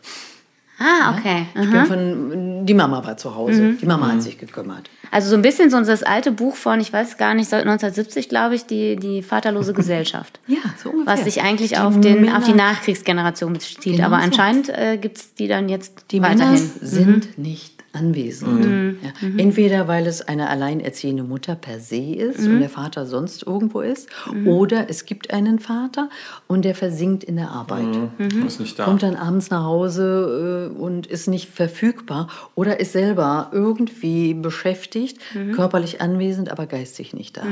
[0.78, 1.46] Ah, okay.
[1.54, 1.62] Ja?
[1.62, 3.62] Ich bin von, die Mama war zu Hause.
[3.62, 3.78] Mhm.
[3.78, 4.12] Die Mama mhm.
[4.12, 4.90] hat sich gekümmert.
[5.10, 8.56] Also so ein bisschen so das alte Buch von, ich weiß gar nicht, 1970, glaube
[8.56, 10.38] ich, die, die vaterlose Gesellschaft.
[10.46, 11.14] ja, so ungefähr.
[11.14, 13.96] Was sich eigentlich die auf, den, auf die Nachkriegsgeneration bezieht.
[13.96, 16.52] Genau Aber anscheinend äh, gibt es die dann jetzt die weiterhin.
[16.52, 17.42] Männer sind mhm.
[17.42, 18.64] nicht anwesend.
[18.64, 18.98] Mhm.
[19.02, 19.28] Ja.
[19.28, 19.38] Mhm.
[19.38, 22.54] Entweder weil es eine alleinerziehende Mutter per se ist mhm.
[22.54, 24.46] und der Vater sonst irgendwo ist, mhm.
[24.46, 26.08] oder es gibt einen Vater
[26.46, 27.86] und der versinkt in der Arbeit.
[27.86, 28.10] Mhm.
[28.18, 28.46] Mhm.
[28.46, 28.84] Ist nicht da.
[28.84, 35.18] Kommt dann abends nach Hause äh, und ist nicht verfügbar oder ist selber irgendwie beschäftigt,
[35.54, 37.44] körperlich anwesend, aber geistig nicht da.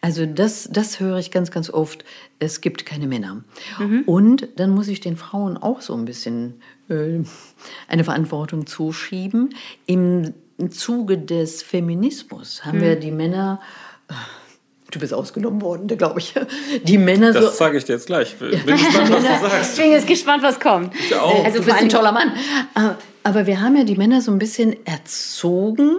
[0.00, 2.04] Also das, das höre ich ganz, ganz oft.
[2.38, 3.42] Es gibt keine Männer.
[4.06, 6.60] Und dann muss ich den Frauen auch so ein bisschen
[7.88, 9.54] eine Verantwortung zuschieben.
[9.86, 10.34] Im
[10.70, 12.82] Zuge des Feminismus haben mhm.
[12.82, 13.60] wir die Männer
[14.90, 16.34] Du bist ausgenommen worden, glaube ich.
[16.82, 17.48] Die Männer das so.
[17.48, 18.36] Das sage ich dir jetzt gleich.
[18.36, 19.78] Bin gespannt, was du sagst.
[19.78, 20.94] Ich bin jetzt gespannt, was kommt.
[20.96, 21.44] Ich auch.
[21.44, 22.32] Also, du bist ein toller Mann.
[23.22, 25.98] Aber wir haben ja die Männer so ein bisschen erzogen,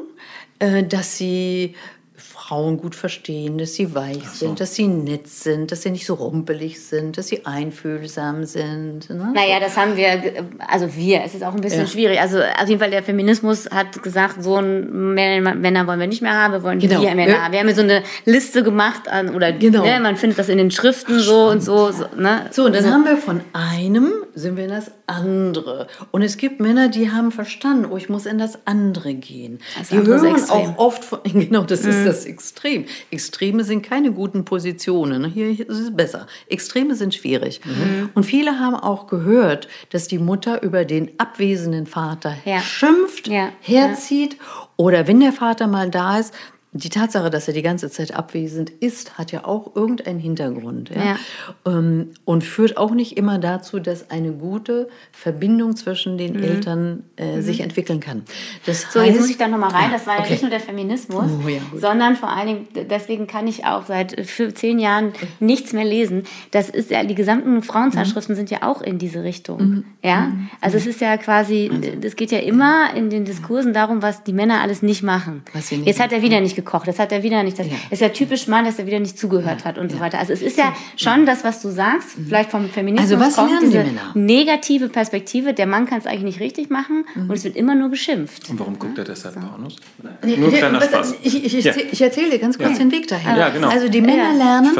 [0.59, 1.75] äh, dass sie
[2.21, 4.45] Frauen gut verstehen, dass sie weich so.
[4.47, 9.09] sind, dass sie nett sind, dass sie nicht so rumpelig sind, dass sie einfühlsam sind.
[9.09, 9.31] Ne?
[9.33, 11.87] Naja, das haben wir, also wir, es ist auch ein bisschen ja.
[11.87, 12.19] schwierig.
[12.19, 16.33] Also auf jeden Fall der Feminismus hat gesagt, so ein Männer wollen wir nicht mehr
[16.33, 17.01] haben, wir wollen genau.
[17.01, 17.51] wir Männer haben.
[17.51, 19.83] Wir haben ja so eine Liste gemacht, an, oder genau.
[19.83, 21.91] ne, man findet das in den Schriften Ach, so und so.
[21.91, 22.47] So, ne?
[22.51, 22.89] so und dann so.
[22.89, 25.87] haben wir von einem, sind wir in das andere.
[26.11, 29.59] Und es gibt Männer, die haben verstanden, oh, ich muss in das andere gehen.
[29.77, 31.89] Das die hören auch oft von, genau, das mhm.
[31.89, 32.85] ist das Extrem.
[33.11, 35.25] Extreme sind keine guten Positionen.
[35.25, 36.27] Hier ist es besser.
[36.47, 37.61] Extreme sind schwierig.
[37.65, 38.09] Mhm.
[38.13, 42.59] Und viele haben auch gehört, dass die Mutter über den abwesenden Vater ja.
[42.59, 43.49] schimpft, ja.
[43.61, 44.33] herzieht.
[44.33, 44.67] Ja.
[44.77, 46.33] Oder wenn der Vater mal da ist,
[46.73, 50.89] die Tatsache, dass er die ganze Zeit abwesend ist, hat ja auch irgendeinen Hintergrund.
[50.89, 51.03] Ja?
[51.03, 51.17] ja.
[51.65, 56.43] Ähm, und führt auch nicht immer dazu, dass eine gute Verbindung zwischen den mhm.
[56.43, 57.41] Eltern äh, mhm.
[57.41, 58.23] sich entwickeln kann.
[58.65, 59.91] Das so, heißt, jetzt muss ich da nochmal rein.
[59.91, 60.23] Das war okay.
[60.23, 63.85] ja nicht nur der Feminismus, oh, ja, sondern vor allen Dingen, deswegen kann ich auch
[63.85, 64.15] seit
[64.55, 66.23] zehn Jahren nichts mehr lesen.
[66.51, 68.37] Das ist ja, die gesamten Frauenzeitschriften mhm.
[68.37, 69.61] sind ja auch in diese Richtung.
[69.61, 69.85] Mhm.
[70.01, 70.49] Ja, mhm.
[70.61, 71.69] also es ist ja quasi,
[72.01, 75.43] es geht ja immer in den Diskursen darum, was die Männer alles nicht machen.
[75.83, 76.87] Jetzt hat er wieder nicht gekocht.
[76.87, 77.59] Das hat er wieder nicht.
[77.59, 77.73] Das ja.
[77.89, 79.97] ist ja typisch Mann, dass er wieder nicht zugehört hat und ja.
[79.97, 80.19] so weiter.
[80.19, 82.27] Also es ist ja schon das, was du sagst, mhm.
[82.27, 85.53] vielleicht vom Feminismus also was kommt, diese die negative Perspektive.
[85.53, 87.29] Der Mann kann es eigentlich nicht richtig machen mhm.
[87.29, 88.49] und es wird immer nur geschimpft.
[88.49, 89.41] Und warum guckt er deshalb so.
[89.41, 89.75] Pornos?
[90.23, 91.15] Nee, nur kleiner Spaß.
[91.23, 93.35] Ich, ich, ich, ich erzähle dir ganz kurz den Weg dahin.
[93.35, 93.69] Ja, genau.
[93.69, 94.75] Also die Männer lernen,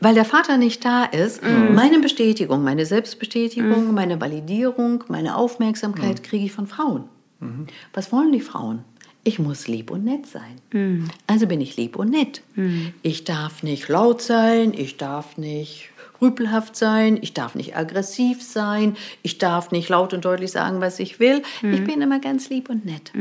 [0.00, 1.74] weil der Vater nicht da ist, mhm.
[1.74, 3.94] meine Bestätigung, meine Selbstbestätigung, mhm.
[3.94, 6.22] meine Validierung, meine Aufmerksamkeit mhm.
[6.22, 7.04] kriege ich von Frauen.
[7.40, 7.66] Mhm.
[7.92, 8.84] Was wollen die Frauen?
[9.26, 10.60] Ich muss lieb und nett sein.
[10.72, 11.08] Mhm.
[11.26, 12.42] Also bin ich lieb und nett.
[12.54, 12.92] Mhm.
[13.02, 15.90] Ich darf nicht laut sein, ich darf nicht
[16.22, 21.00] rüpelhaft sein, ich darf nicht aggressiv sein, ich darf nicht laut und deutlich sagen, was
[21.00, 21.42] ich will.
[21.60, 21.74] Mhm.
[21.74, 23.12] Ich bin immer ganz lieb und nett.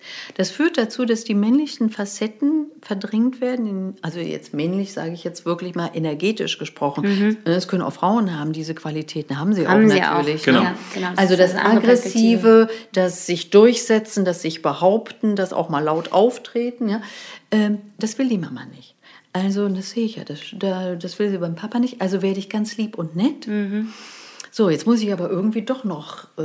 [0.00, 0.34] Mhm.
[0.36, 3.94] Das führt dazu, dass die männlichen Facetten verdrängt werden.
[4.02, 7.04] Also jetzt männlich sage ich jetzt wirklich mal energetisch gesprochen.
[7.04, 7.36] Mhm.
[7.44, 10.42] Das können auch Frauen haben, diese Qualitäten haben sie haben auch sie natürlich.
[10.42, 10.46] Auch.
[10.46, 10.62] Genau.
[10.62, 11.10] Ja, genau.
[11.10, 16.88] Das also das Aggressive, das sich durchsetzen, das sich behaupten, das auch mal laut auftreten,
[16.88, 17.02] ja,
[17.50, 18.94] ähm, das will die Mama nicht.
[19.32, 22.00] Also das sehe ich ja, das, das will sie beim Papa nicht.
[22.00, 23.46] Also werde ich ganz lieb und nett.
[23.46, 23.92] Mhm.
[24.50, 26.24] So, jetzt muss ich aber irgendwie doch noch...
[26.36, 26.42] Äh,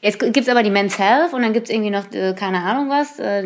[0.00, 2.62] Jetzt gibt es aber die Men's Health und dann gibt es irgendwie noch, äh, keine
[2.62, 3.44] Ahnung was, äh,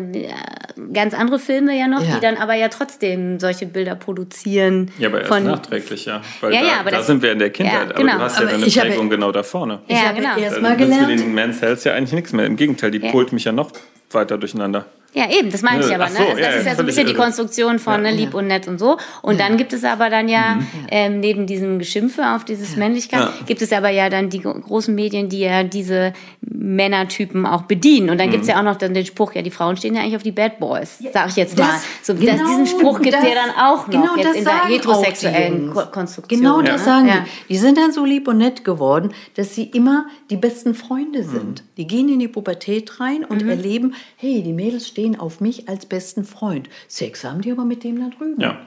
[0.93, 2.13] ganz andere Filme ja noch, ja.
[2.15, 4.91] die dann aber ja trotzdem solche Bilder produzieren.
[4.99, 6.21] Ja, aber erst von, nachträglich, ja.
[6.41, 8.11] Weil ja, da, ja, aber da das, sind wir in der Kindheit, ja, genau.
[8.11, 9.79] aber du hast ja aber deine Prägung genau da vorne.
[9.87, 10.37] Ja, genau.
[10.37, 11.09] Erst mal gelernt.
[11.09, 12.45] Für den Men's Health ja eigentlich nichts mehr.
[12.45, 13.09] Im Gegenteil, die ja.
[13.09, 13.71] polt mich ja noch
[14.11, 14.85] weiter durcheinander.
[15.13, 16.09] Ja, eben, das meine ich aber.
[16.09, 16.15] Ne?
[16.17, 18.67] So, das, ja, ist ja so ein bisschen die Konstruktion von ne, lieb und nett
[18.67, 18.97] und so.
[19.21, 20.67] Und dann gibt es aber dann ja, mhm.
[20.89, 25.29] ähm, neben diesem Geschimpfe auf dieses Männlichkeit, gibt es aber ja dann die großen Medien,
[25.29, 28.09] die ja diese Männertypen auch bedienen.
[28.09, 28.31] Und dann mhm.
[28.31, 30.23] gibt es ja auch noch dann den Spruch, ja, die Frauen stehen ja eigentlich auf
[30.23, 31.79] die Bad Boys, sag ich jetzt das, mal.
[32.01, 34.65] So, genau, das, diesen Spruch gibt es ja dann auch noch genau jetzt in der
[34.65, 36.39] heterosexuellen Konstruktion.
[36.39, 36.85] Genau das ja.
[36.85, 37.53] sagen die.
[37.53, 41.61] Die sind dann so lieb und nett geworden, dass sie immer die besten Freunde sind.
[41.61, 41.67] Mhm.
[41.77, 43.49] Die gehen in die Pubertät rein und mhm.
[43.49, 46.69] erleben, hey, die Mädels stehen stehen auf mich als besten Freund.
[46.87, 48.39] Sex haben die aber mit dem da drüben.
[48.39, 48.57] Ja.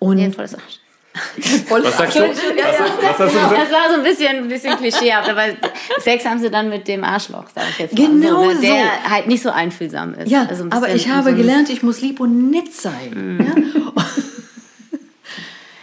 [0.00, 0.56] Und ja, volles
[1.68, 2.20] was sagst du?
[2.20, 2.36] Was?
[3.18, 5.42] Das war so ein bisschen, ein bisschen klischeehaft, aber
[6.00, 8.06] Sex haben sie dann mit dem Arschloch, sag ich jetzt mal.
[8.06, 9.10] Genau so, der so.
[9.10, 10.30] halt nicht so einfühlsam ist.
[10.30, 13.36] Ja, also aber ich habe so gelernt, ich muss lieb und nett sein.
[13.38, 13.46] Mhm.
[13.46, 14.04] Ja?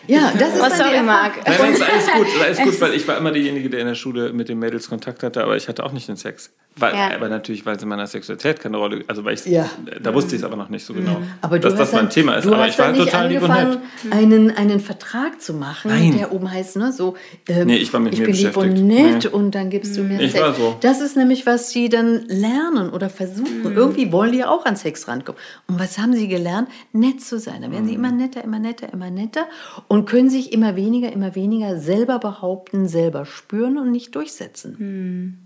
[0.07, 1.45] Ja, das ist oh, sorry, Marc.
[1.45, 3.95] Nein, das ist alles gut, alles gut, weil ich war immer diejenige, der in der
[3.95, 6.51] Schule mit den Mädels Kontakt hatte, aber ich hatte auch nicht den Sex.
[6.77, 7.15] Weil, ja.
[7.15, 9.69] Aber natürlich, weil es in meiner Sexualität keine Rolle, also weil ich, ja.
[10.01, 12.47] da wusste ich es aber noch nicht so genau, aber dass das mein Thema ist.
[12.47, 13.79] aber ich war total lieb und nett.
[14.11, 16.17] Einen, einen Vertrag zu machen, Nein.
[16.17, 17.15] der oben heißt, ne, so,
[17.47, 19.29] ähm, nee, ich war mit ich mir bin lieb und nett nee.
[19.29, 20.43] und dann gibst du mir ich Sex.
[20.43, 20.75] War so.
[20.81, 23.63] Das ist nämlich, was sie dann lernen oder versuchen.
[23.63, 23.71] Mhm.
[23.71, 25.39] Irgendwie wollen die ja auch an Sex rankommen.
[25.67, 26.67] Und was haben sie gelernt?
[26.91, 27.61] Nett zu sein.
[27.61, 27.89] Dann werden mhm.
[27.89, 29.45] sie immer netter, immer netter, immer netter
[29.87, 34.75] und können sich immer weniger, immer weniger selber behaupten, selber spüren und nicht durchsetzen.
[34.77, 35.37] Mhm.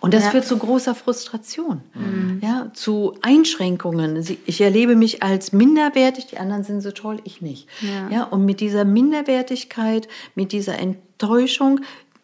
[0.00, 0.30] Und das ja.
[0.30, 2.40] führt zu großer Frustration, mhm.
[2.42, 4.22] ja, zu Einschränkungen.
[4.44, 7.68] Ich erlebe mich als minderwertig, die anderen sind so toll, ich nicht.
[7.80, 8.10] Ja.
[8.10, 11.80] ja, und mit dieser Minderwertigkeit, mit dieser Enttäuschung,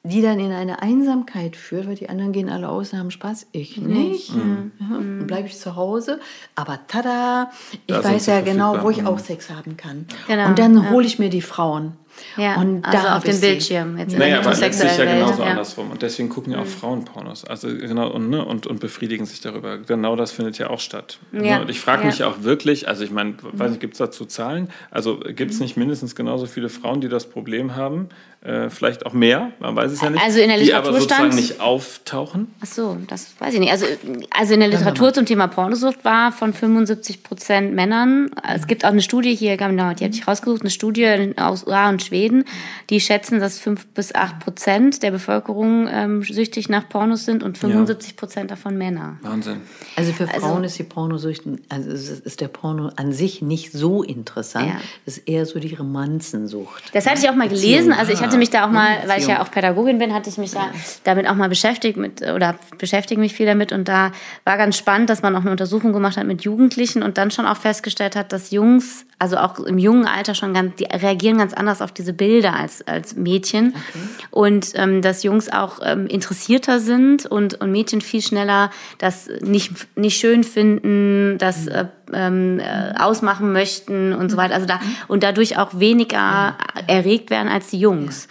[0.08, 3.48] die dann in eine Einsamkeit führt, weil die anderen gehen alle aus und haben Spaß,
[3.52, 4.34] ich nicht.
[4.34, 4.72] Mhm.
[4.80, 6.20] Ja, dann bleibe ich zu Hause,
[6.54, 7.50] aber tada,
[7.86, 10.06] ich da weiß ja genau, wo ich auch Sex haben kann.
[10.26, 10.48] Genau.
[10.48, 11.92] Und dann hole ich mir die Frauen.
[12.36, 13.98] Ja, und also da auf dem Bildschirm.
[13.98, 15.50] Jetzt naja, aber es ist ja genauso ja.
[15.50, 15.90] andersrum.
[15.90, 16.68] Und deswegen gucken ja auch mhm.
[16.68, 17.44] Frauen Pornos.
[17.44, 19.78] Also genau, und, ne, und, und befriedigen sich darüber.
[19.78, 21.18] Genau das findet ja auch statt.
[21.32, 21.40] Ja.
[21.40, 21.60] Ne?
[21.62, 24.68] Und ich frage mich auch wirklich, also ich meine, weiß nicht, gibt es dazu Zahlen?
[24.90, 25.64] Also gibt es mhm.
[25.64, 28.08] nicht mindestens genauso viele Frauen, die das Problem haben?
[28.40, 30.22] Äh, vielleicht auch mehr, man weiß es ja nicht.
[30.22, 32.54] Also in der Literatur die aber sozusagen nicht auftauchen?
[32.62, 33.72] Ach so, das weiß ich nicht.
[33.72, 33.84] Also,
[34.30, 38.30] also in der Literatur zum Thema Pornosucht war von 75 Prozent Männern.
[38.54, 41.88] Es gibt auch eine Studie hier, genau, die habe ich rausgesucht, eine Studie aus USA
[41.88, 42.44] und Schweden,
[42.90, 47.58] die schätzen, dass 5 bis 8 Prozent der Bevölkerung ähm, süchtig nach Pornos sind und
[47.58, 48.56] 75 Prozent ja.
[48.56, 49.18] davon Männer.
[49.22, 49.60] Wahnsinn.
[49.96, 53.72] Also für also Frauen also, ist die Pornosucht, also ist der Porno an sich nicht
[53.72, 54.68] so interessant.
[54.68, 54.80] Ja.
[55.04, 56.94] Das ist eher so die Romanzensucht.
[56.94, 57.92] Das hatte ich auch mal gelesen.
[57.92, 60.38] Also ich hatte mich da auch mal, weil ich ja auch Pädagogin bin, hatte ich
[60.38, 60.70] mich ja
[61.04, 64.12] damit auch mal beschäftigt mit oder beschäftige mich viel damit und da
[64.44, 67.46] war ganz spannend, dass man auch eine Untersuchung gemacht hat mit Jugendlichen und dann schon
[67.46, 71.54] auch festgestellt hat, dass Jungs, also auch im jungen Alter schon ganz, die reagieren ganz
[71.54, 73.98] anders auf diese Bilder als, als Mädchen okay.
[74.30, 79.72] und ähm, dass Jungs auch ähm, interessierter sind und, und Mädchen viel schneller das nicht,
[79.96, 81.72] nicht schön finden, das mhm.
[81.72, 84.54] äh, ähm, äh, ausmachen möchten und so weiter.
[84.54, 84.96] Also da, mhm.
[85.08, 86.56] und dadurch auch weniger
[86.86, 88.28] erregt werden als die Jungs.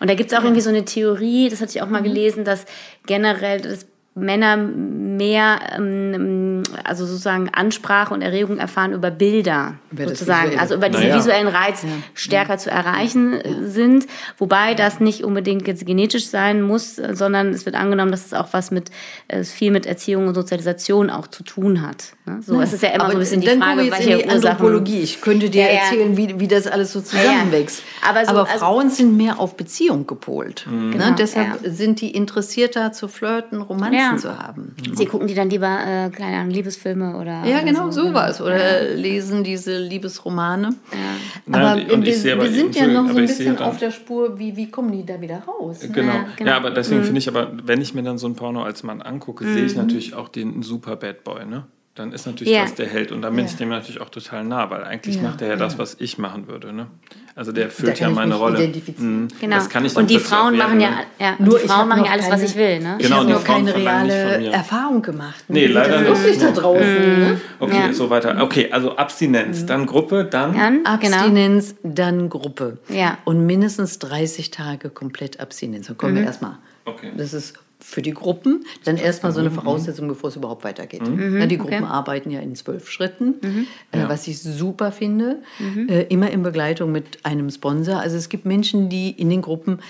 [0.00, 2.06] Und da gibt es auch irgendwie so eine Theorie, das hatte ich auch mal mhm.
[2.06, 2.64] gelesen, dass
[3.06, 10.58] generell das Männer mehr, ähm, also sozusagen Ansprache und Erregung erfahren über Bilder, über sozusagen,
[10.58, 11.16] also über diesen naja.
[11.16, 11.88] visuellen Reiz ja.
[12.12, 12.58] stärker ja.
[12.58, 13.66] zu erreichen ja.
[13.66, 18.34] sind, wobei das nicht unbedingt jetzt genetisch sein muss, sondern es wird angenommen, dass es
[18.34, 18.90] auch was mit
[19.28, 22.12] äh, viel mit Erziehung und Sozialisation auch zu tun hat.
[22.26, 22.40] Ne?
[22.42, 25.00] So, es ist ja immer Aber so ein bisschen die Frage, welche die Anthropologie.
[25.00, 27.82] Ich könnte dir erzählen, wie, wie das alles so zusammenwächst.
[28.06, 30.66] Aber, so, Aber also Frauen also, sind mehr auf Beziehung gepolt.
[30.68, 30.90] Mhm.
[30.90, 30.92] Ne?
[30.98, 34.16] Genau, Deshalb sind die interessierter zu flirten, Romanzen ja.
[34.16, 34.74] zu haben.
[34.94, 37.44] Sie gucken die dann lieber, äh, keine Ahnung, Liebesfilme oder.
[37.44, 38.40] Ja, genau, so, sowas.
[38.40, 38.94] Oder ja.
[38.94, 40.74] lesen diese Liebesromane.
[40.92, 41.58] Ja.
[41.58, 44.70] Aber Na, wir, wir sind ja noch so ein bisschen auf der Spur, wie, wie
[44.70, 45.80] kommen die da wieder raus?
[45.80, 46.12] Genau.
[46.12, 46.50] Ja, genau.
[46.50, 47.04] ja aber deswegen mhm.
[47.06, 49.54] finde ich, aber wenn ich mir dann so ein Porno als Mann angucke, mhm.
[49.54, 49.82] sehe ich mhm.
[49.82, 51.64] natürlich auch den super Bad Boy, ne?
[51.94, 52.62] Dann ist natürlich ja.
[52.62, 53.12] das der Held.
[53.12, 53.50] Und dann bin ja.
[53.50, 55.22] ich dem natürlich auch total nah, weil eigentlich ja.
[55.22, 56.72] macht er ja das, was ich machen würde.
[56.72, 56.86] Ne?
[57.34, 58.66] Also der erfüllt ja meine Rolle.
[58.66, 59.28] Mhm.
[59.40, 59.56] Genau.
[59.56, 62.28] Das kann ich und die Frauen machen ja, ja nur die Frauen machen ja alles,
[62.28, 62.80] keine, was ich will.
[62.80, 62.96] Ne?
[62.98, 65.44] Genau, ich habe nur keine reale Erfahrung gemacht.
[65.48, 65.60] Ne?
[65.60, 66.22] Nee, leider nicht.
[66.22, 67.14] Wirklich da draußen.
[67.14, 67.20] Mhm.
[67.20, 67.40] Ne?
[67.60, 68.42] Okay, so weiter.
[68.42, 69.66] Okay, also Abstinenz, mhm.
[69.66, 71.16] dann Gruppe, dann, dann genau.
[71.16, 71.94] Abstinenz, genau.
[71.94, 72.78] dann Gruppe.
[72.88, 73.18] Ja.
[73.24, 75.88] Und mindestens 30 Tage komplett Abstinenz.
[75.88, 76.28] Dann kommen wir mhm.
[76.28, 76.56] erstmal.
[76.84, 77.12] Okay.
[77.16, 79.54] Das ist für die Gruppen dann erstmal so eine mhm.
[79.54, 81.06] Voraussetzung, bevor es überhaupt weitergeht.
[81.06, 81.40] Mhm.
[81.40, 81.92] Ja, die Gruppen okay.
[81.92, 83.66] arbeiten ja in zwölf Schritten, mhm.
[83.92, 85.88] äh, was ich super finde, mhm.
[85.88, 87.96] äh, immer in Begleitung mit einem Sponsor.
[87.98, 89.80] Also es gibt Menschen, die in den Gruppen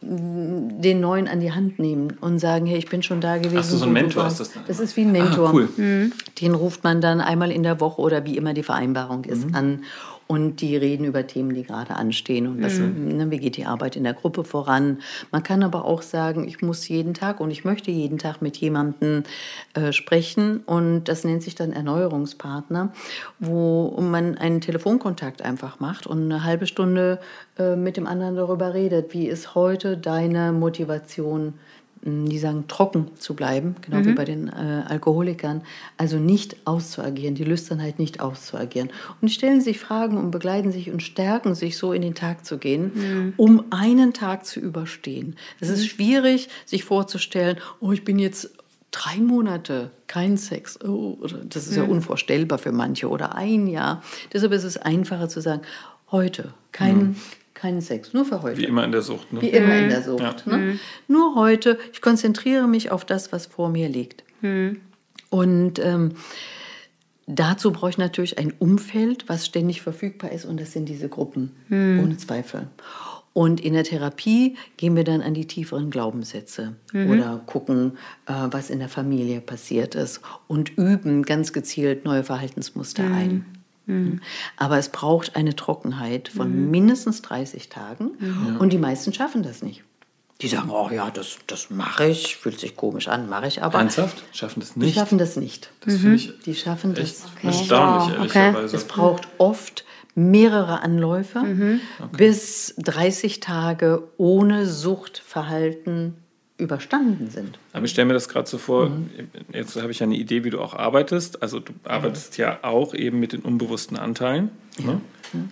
[0.00, 3.58] mm, den Neuen an die Hand nehmen und sagen, hey, ich bin schon da gewesen.
[3.58, 4.64] Ach so, so ein Mentor ist das dann?
[4.66, 5.48] Das ist wie ein Mentor.
[5.48, 5.68] Ah, cool.
[5.76, 6.12] Mhm.
[6.40, 9.54] Den ruft man dann einmal in der Woche oder wie immer die Vereinbarung ist mhm.
[9.54, 9.84] an
[10.26, 13.16] und die reden über Themen, die gerade anstehen und was, mhm.
[13.16, 14.98] ne, wie geht die Arbeit in der Gruppe voran.
[15.30, 18.56] Man kann aber auch sagen, ich muss jeden Tag und ich möchte jeden Tag mit
[18.56, 19.22] jemandem
[19.74, 22.92] äh, sprechen und das nennt sich dann Erneuerungspartner,
[23.38, 27.20] wo man einen Telefonkontakt einfach macht und eine halbe Stunde
[27.58, 31.54] äh, mit dem anderen darüber redet, wie ist heute deine Motivation
[32.06, 34.06] die sagen, trocken zu bleiben, genau mhm.
[34.06, 35.62] wie bei den äh, Alkoholikern,
[35.96, 38.90] also nicht auszuagieren, die Lüsternheit nicht auszuagieren.
[39.20, 42.58] Und stellen sich Fragen und begleiten sich und stärken sich so in den Tag zu
[42.58, 43.34] gehen, mhm.
[43.36, 45.36] um einen Tag zu überstehen.
[45.60, 45.88] Es ist mhm.
[45.88, 48.50] schwierig, sich vorzustellen, oh, ich bin jetzt
[48.90, 50.78] drei Monate kein Sex.
[50.82, 51.90] Oh, das ist ja mhm.
[51.90, 53.08] unvorstellbar für manche.
[53.08, 54.02] Oder ein Jahr.
[54.32, 55.62] Deshalb ist es einfacher zu sagen,
[56.10, 57.16] heute kein, mhm
[57.56, 58.58] keinen Sex, nur für heute.
[58.58, 59.32] Wie immer in der Sucht.
[59.32, 59.42] Ne?
[59.42, 59.82] Wie immer mhm.
[59.84, 60.20] in der Sucht.
[60.46, 60.56] Ja.
[60.56, 60.56] Ne?
[60.58, 60.80] Mhm.
[61.08, 64.22] Nur heute, ich konzentriere mich auf das, was vor mir liegt.
[64.42, 64.80] Mhm.
[65.30, 66.12] Und ähm,
[67.26, 71.52] dazu brauche ich natürlich ein Umfeld, was ständig verfügbar ist und das sind diese Gruppen,
[71.68, 72.00] mhm.
[72.04, 72.68] ohne Zweifel.
[73.32, 77.10] Und in der Therapie gehen wir dann an die tieferen Glaubenssätze mhm.
[77.10, 83.02] oder gucken, äh, was in der Familie passiert ist und üben ganz gezielt neue Verhaltensmuster
[83.02, 83.14] mhm.
[83.14, 83.55] ein.
[83.86, 84.20] Mhm.
[84.56, 86.70] Aber es braucht eine Trockenheit von mhm.
[86.70, 88.56] mindestens 30 Tagen mhm.
[88.58, 89.82] und die meisten schaffen das nicht.
[90.42, 93.78] Die sagen, oh ja, das, das mache ich, fühlt sich komisch an, mache ich aber.
[93.78, 94.22] Ernsthaft?
[94.32, 94.90] Schaffen das nicht?
[94.90, 95.70] Die schaffen das nicht.
[95.80, 95.98] Das mhm.
[95.98, 97.24] finde ich die schaffen das.
[97.36, 97.46] Okay.
[97.46, 98.18] erstaunlich, wow.
[98.18, 98.76] ehrlicherweise.
[98.76, 101.80] Es braucht oft mehrere Anläufe, mhm.
[101.98, 102.16] okay.
[102.16, 106.16] bis 30 Tage ohne Suchtverhalten
[106.58, 107.58] überstanden sind.
[107.72, 109.10] Aber ich stelle mir das gerade so vor, mhm.
[109.52, 111.42] jetzt habe ich ja eine Idee, wie du auch arbeitest.
[111.42, 114.50] Also du arbeitest ja auch eben mit den unbewussten Anteilen.
[114.78, 115.00] Ne?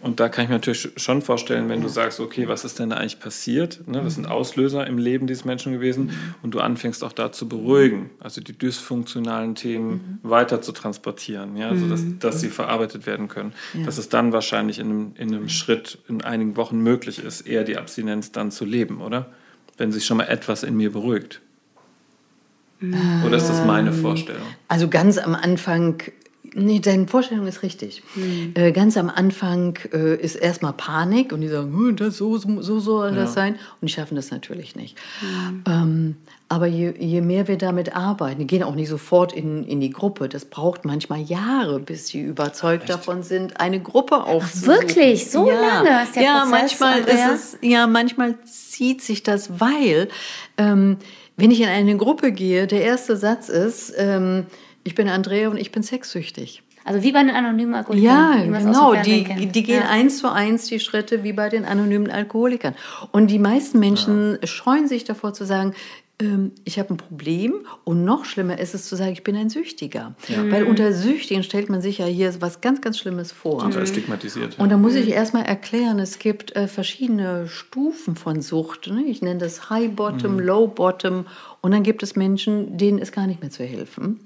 [0.01, 2.91] Und da kann ich mir natürlich schon vorstellen, wenn du sagst, okay, was ist denn
[2.91, 3.87] da eigentlich passiert?
[3.87, 6.11] Ne, das sind Auslöser im Leben dieses Menschen gewesen
[6.43, 10.31] und du anfängst auch da zu beruhigen, also die dysfunktionalen Themen mhm.
[10.31, 12.19] weiter zu transportieren, ja, sodass mhm.
[12.19, 13.53] dass sie verarbeitet werden können.
[13.75, 13.85] Ja.
[13.85, 17.65] Dass es dann wahrscheinlich in einem, in einem Schritt in einigen Wochen möglich ist, eher
[17.65, 19.31] die Abstinenz dann zu leben, oder?
[19.77, 21.41] Wenn sich schon mal etwas in mir beruhigt.
[23.27, 24.43] Oder ist das meine Vorstellung?
[24.69, 26.03] Also ganz am Anfang
[26.57, 28.03] Nee, deine Vorstellung ist richtig.
[28.15, 28.53] Mhm.
[28.55, 32.81] Äh, ganz am Anfang äh, ist erstmal Panik und die sagen, hm, das so, so
[32.81, 33.15] soll ja.
[33.17, 33.55] das sein.
[33.81, 34.97] Und die schaffen das natürlich nicht.
[35.21, 35.65] Mhm.
[35.67, 36.17] Ähm,
[36.49, 39.91] aber je, je, mehr wir damit arbeiten, die gehen auch nicht sofort in, in die
[39.91, 40.29] Gruppe.
[40.29, 42.93] Das braucht manchmal Jahre, bis sie überzeugt Echt?
[42.93, 44.75] davon sind, eine Gruppe aufzusuchen.
[44.77, 45.31] Ach, wirklich?
[45.31, 45.61] So ja.
[45.61, 50.09] lange ist der ja, Prozess, manchmal ist es, ja, manchmal zieht sich das, weil
[50.57, 50.99] ähm,
[51.37, 54.47] wenn ich in eine Gruppe gehe, der erste Satz ist, ähm,
[54.85, 56.63] ich bin Andrea und ich bin sexsüchtig.
[56.85, 58.53] Also wie bei den anonymen Alkoholikern.
[58.53, 58.95] Ja, genau.
[58.95, 59.89] Die, die gehen ja.
[59.89, 62.75] eins zu eins die Schritte wie bei den anonymen Alkoholikern.
[63.11, 64.47] Und die meisten Menschen ja.
[64.47, 65.73] scheuen sich davor zu sagen,
[66.21, 69.49] ähm, ich habe ein Problem und noch schlimmer ist es zu sagen, ich bin ein
[69.49, 70.15] Süchtiger.
[70.29, 70.51] Ja.
[70.51, 73.61] Weil unter Süchtigen stellt man sich ja hier was ganz, ganz Schlimmes vor.
[73.61, 74.59] Total stigmatisiert.
[74.59, 78.89] Und da muss ich erstmal erklären, es gibt äh, verschiedene Stufen von Sucht.
[78.89, 79.05] Ne?
[79.07, 80.41] Ich nenne das High Bottom, mhm.
[80.41, 81.25] Low Bottom.
[81.63, 84.21] Und dann gibt es Menschen, denen ist gar nicht mehr zu helfen.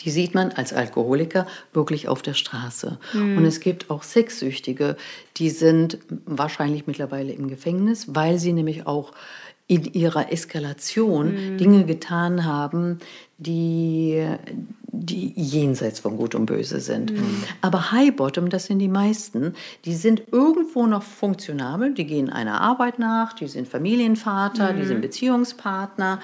[0.00, 2.98] Die sieht man als Alkoholiker wirklich auf der Straße.
[3.12, 3.38] Mhm.
[3.38, 4.96] Und es gibt auch Sexsüchtige,
[5.36, 9.12] die sind wahrscheinlich mittlerweile im Gefängnis, weil sie nämlich auch
[9.66, 11.58] in ihrer Eskalation mhm.
[11.58, 12.98] Dinge getan haben,
[13.38, 14.26] die,
[15.00, 17.12] die jenseits von Gut und Böse sind.
[17.12, 17.42] Mhm.
[17.60, 19.54] Aber High Bottom, das sind die meisten,
[19.84, 24.76] die sind irgendwo noch funktionabel, die gehen einer Arbeit nach, die sind Familienvater, mhm.
[24.80, 26.20] die sind Beziehungspartner,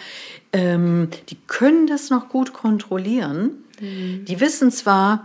[0.52, 3.64] ähm, die können das noch gut kontrollieren.
[3.80, 4.24] Mhm.
[4.26, 5.24] Die wissen zwar,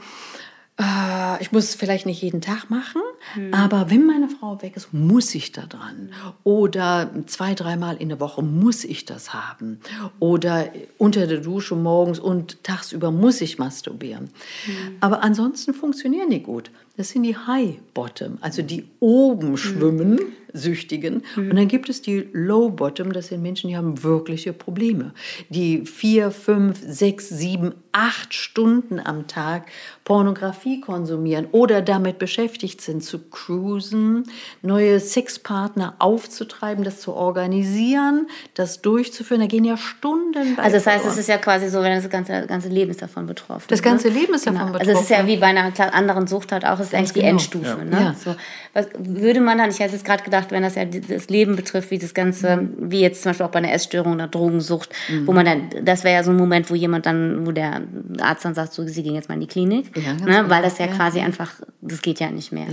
[0.80, 3.02] äh, ich muss es vielleicht nicht jeden Tag machen,
[3.36, 3.54] mhm.
[3.54, 6.12] aber wenn meine Frau weg ist, muss ich da dran.
[6.44, 9.80] Oder zwei, dreimal in der Woche muss ich das haben.
[10.20, 14.26] Oder unter der Dusche morgens und tagsüber muss ich masturbieren.
[14.26, 14.96] Mhm.
[15.00, 16.72] Aber ansonsten funktionieren die gut.
[16.98, 19.58] Das sind die High Bottom, also die oben mhm.
[19.58, 20.20] schwimmen,
[20.54, 21.24] Süchtigen.
[21.36, 21.50] Mhm.
[21.52, 25.14] Und dann gibt es die Low Bottom, das sind Menschen, die haben wirkliche Probleme.
[25.50, 29.68] Die vier, fünf, sechs, sieben, acht Stunden am Tag
[30.06, 34.24] Pornografie konsumieren oder damit beschäftigt sind, zu cruisen,
[34.62, 39.42] neue Sexpartner aufzutreiben, das zu organisieren, das durchzuführen.
[39.42, 40.64] Da gehen ja Stunden bei.
[40.64, 43.26] Also das heißt, es ist ja quasi so, wenn das ganze, ganze Leben ist davon
[43.26, 43.66] betroffen.
[43.70, 44.20] Das ganze ne?
[44.20, 44.72] Leben ist davon genau.
[44.74, 44.90] betroffen.
[44.90, 47.24] Also es ist ja wie bei einer anderen Sucht halt auch, es ist eigentlich genau.
[47.24, 47.68] die Endstufe.
[47.68, 47.84] Ja.
[47.84, 48.02] Ne?
[48.02, 48.16] Ja.
[48.22, 48.36] So,
[48.76, 51.92] was würde man dann, ich hätte jetzt gerade gedacht, wenn das ja das Leben betrifft,
[51.92, 52.92] wie das Ganze, mhm.
[52.92, 55.26] wie jetzt zum Beispiel auch bei einer Essstörung oder Drogensucht, mhm.
[55.26, 57.84] wo man dann, das wäre ja so ein Moment, wo jemand dann, wo der
[58.20, 60.20] Arzt dann sagt, so, sie gehen jetzt mal in die Klinik, ja, ne?
[60.26, 60.50] Genau.
[60.50, 62.68] weil das ja, ja, quasi einfach, das geht ja nicht mehr.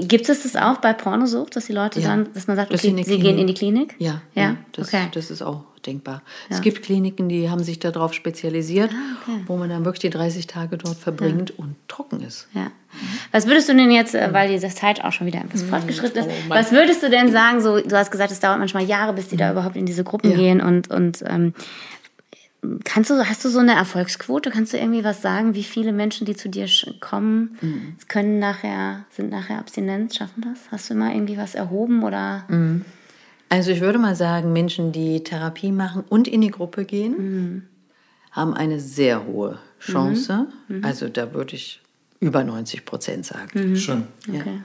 [0.00, 3.18] Gibt es das auch bei Pornosucht, dass die Leute dann, dass man sagt, okay, sie
[3.20, 3.94] gehen in die Klinik?
[3.98, 5.06] Ja, ja, das, okay.
[5.12, 6.22] das ist auch denkbar.
[6.48, 6.56] Ja.
[6.56, 9.40] Es gibt Kliniken, die haben sich darauf spezialisiert, ah, okay.
[9.46, 11.56] wo man dann wirklich die 30 Tage dort verbringt ja.
[11.58, 12.46] und trocken ist.
[12.54, 12.70] Ja.
[13.32, 15.68] Was würdest du denn jetzt, äh, weil diese Zeit auch schon wieder etwas mhm.
[15.68, 18.84] fortgeschritten ist, oh, was würdest du denn sagen, so, du hast gesagt, es dauert manchmal
[18.84, 19.40] Jahre, bis die mhm.
[19.40, 21.54] da überhaupt in diese Gruppen gehen und, und ähm,
[22.82, 24.50] Kannst du, hast du so eine Erfolgsquote?
[24.50, 26.66] Kannst du irgendwie was sagen, wie viele Menschen, die zu dir
[26.98, 27.96] kommen, mhm.
[28.08, 30.58] können nachher, sind nachher Abstinenz, schaffen das?
[30.72, 32.44] Hast du mal irgendwie was erhoben oder?
[32.48, 32.84] Mhm.
[33.48, 37.62] Also ich würde mal sagen, Menschen, die Therapie machen und in die Gruppe gehen, mhm.
[38.30, 40.48] haben eine sehr hohe Chance.
[40.68, 40.78] Mhm.
[40.78, 40.84] mhm.
[40.84, 41.80] Also da würde ich
[42.20, 43.70] über 90 Prozent sagen.
[43.70, 43.76] Mhm.
[43.76, 44.06] Schön.
[44.26, 44.40] Ja.
[44.40, 44.60] Okay.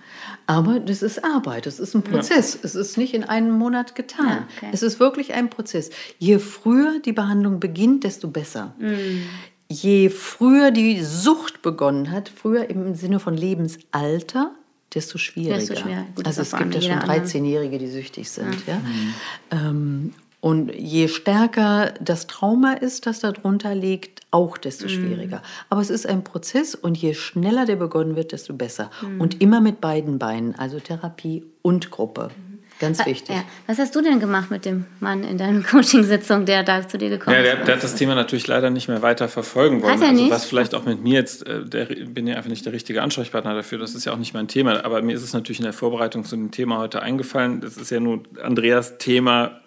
[0.47, 2.55] Aber das ist Arbeit, das ist ein Prozess.
[2.55, 2.59] Ja.
[2.63, 4.27] Es ist nicht in einem Monat getan.
[4.27, 4.69] Ja, okay.
[4.73, 5.91] Es ist wirklich ein Prozess.
[6.17, 8.73] Je früher die Behandlung beginnt, desto besser.
[8.79, 9.23] Mhm.
[9.69, 14.51] Je früher die Sucht begonnen hat, früher im Sinne von Lebensalter,
[14.95, 15.55] desto schwieriger.
[15.55, 16.05] Desto schwer.
[16.15, 18.65] Gut, also es gibt ja schon 13-Jährige, die süchtig sind.
[18.67, 18.73] Ja.
[18.73, 18.79] ja?
[18.79, 19.13] Mhm.
[19.51, 24.89] Ähm, und je stärker das Trauma ist, das darunter liegt, auch desto mhm.
[24.89, 25.37] schwieriger.
[25.37, 25.67] Mhm.
[25.69, 28.91] Aber es ist ein Prozess und je schneller der begonnen wird, desto besser.
[29.01, 29.21] Mhm.
[29.21, 32.29] Und immer mit beiden Beinen, also Therapie und Gruppe.
[32.89, 32.95] Mhm.
[32.95, 33.35] Ganz wichtig.
[33.35, 33.43] Ja.
[33.67, 37.09] Was hast du denn gemacht mit dem Mann in deiner Coaching-Sitzung, der da zu dir
[37.09, 37.45] gekommen ist?
[37.45, 39.93] Ja, der, der, hat das Thema natürlich leider nicht mehr weiter verfolgen wollen.
[39.93, 40.23] Hat er nicht?
[40.23, 43.01] Also was vielleicht auch mit mir jetzt, äh, der, bin ja einfach nicht der richtige
[43.01, 44.83] Ansprechpartner dafür, das ist ja auch nicht mein Thema.
[44.83, 47.61] Aber mir ist es natürlich in der Vorbereitung zu dem Thema heute eingefallen.
[47.61, 49.61] Das ist ja nun Andreas Thema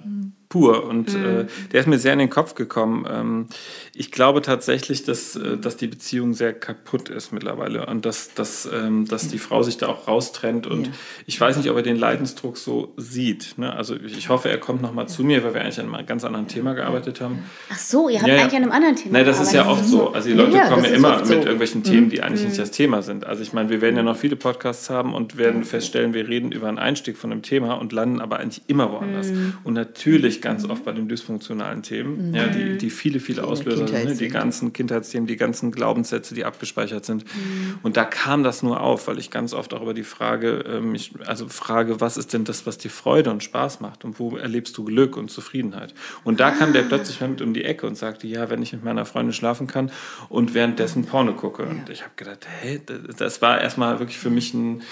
[0.56, 0.84] pur.
[0.84, 1.24] Und mhm.
[1.24, 3.06] äh, der ist mir sehr in den Kopf gekommen.
[3.10, 3.46] Ähm,
[3.94, 8.68] ich glaube tatsächlich, dass, äh, dass die Beziehung sehr kaputt ist mittlerweile und dass, dass,
[8.72, 10.66] ähm, dass die Frau sich da auch raustrennt.
[10.66, 10.92] Und ja.
[11.26, 13.58] ich weiß nicht, ob er den Leidensdruck so sieht.
[13.58, 13.72] Ne?
[13.72, 16.48] Also ich hoffe, er kommt nochmal zu mir, weil wir eigentlich an einem ganz anderen
[16.48, 17.44] Thema gearbeitet haben.
[17.70, 19.84] Ach so, ihr habt ja, eigentlich an einem anderen Thema Nein, das ist ja oft
[19.84, 20.12] so.
[20.12, 21.34] Also die Leute kommen ja immer mit so.
[21.34, 22.48] irgendwelchen Themen, die eigentlich mhm.
[22.48, 23.26] nicht das Thema sind.
[23.26, 26.52] Also ich meine, wir werden ja noch viele Podcasts haben und werden feststellen, wir reden
[26.52, 29.30] über einen Einstieg von einem Thema und landen aber eigentlich immer woanders.
[29.30, 29.54] Mhm.
[29.64, 34.04] Und natürlich ganz oft bei den dysfunktionalen Themen, ja, die, die viele, viele Auslöser sind,
[34.04, 34.14] ne?
[34.14, 37.24] die ganzen Kindheitsthemen, die ganzen Glaubenssätze, die abgespeichert sind.
[37.24, 37.78] Mhm.
[37.82, 40.94] Und da kam das nur auf, weil ich ganz oft auch über die Frage, ähm,
[40.94, 44.36] ich, also frage, was ist denn das, was dir Freude und Spaß macht und wo
[44.36, 45.94] erlebst du Glück und Zufriedenheit?
[46.22, 46.86] Und da kam der ah.
[46.88, 49.90] plötzlich mit um die Ecke und sagte, ja, wenn ich mit meiner Freundin schlafen kann
[50.28, 51.64] und währenddessen Porno gucke.
[51.64, 52.80] Und ich habe gedacht, hey,
[53.18, 54.82] das war erstmal wirklich für mich ein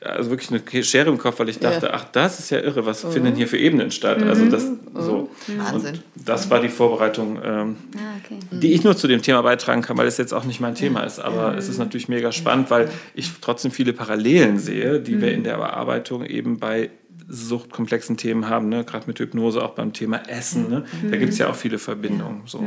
[0.00, 1.92] also wirklich eine Schere im Kopf, weil ich dachte, ja.
[1.94, 3.12] ach, das ist ja irre, was mhm.
[3.12, 4.20] finden hier für Ebenen statt?
[4.20, 4.28] Mhm.
[4.28, 4.78] Also das mhm.
[4.94, 5.30] so.
[5.56, 5.94] Wahnsinn.
[5.94, 8.38] Und das war die Vorbereitung, ähm, ah, okay.
[8.50, 11.02] die ich nur zu dem Thema beitragen kann, weil es jetzt auch nicht mein Thema
[11.02, 11.18] ist.
[11.18, 11.58] Aber mhm.
[11.58, 15.34] es ist natürlich mega spannend, weil ich trotzdem viele Parallelen sehe, die wir mhm.
[15.34, 16.90] in der Bearbeitung eben bei
[17.30, 18.84] suchtkomplexen Themen haben, ne?
[18.84, 20.70] gerade mit Hypnose, auch beim Thema Essen.
[20.70, 20.84] Ne?
[21.10, 22.42] Da gibt es ja auch viele Verbindungen.
[22.46, 22.58] So.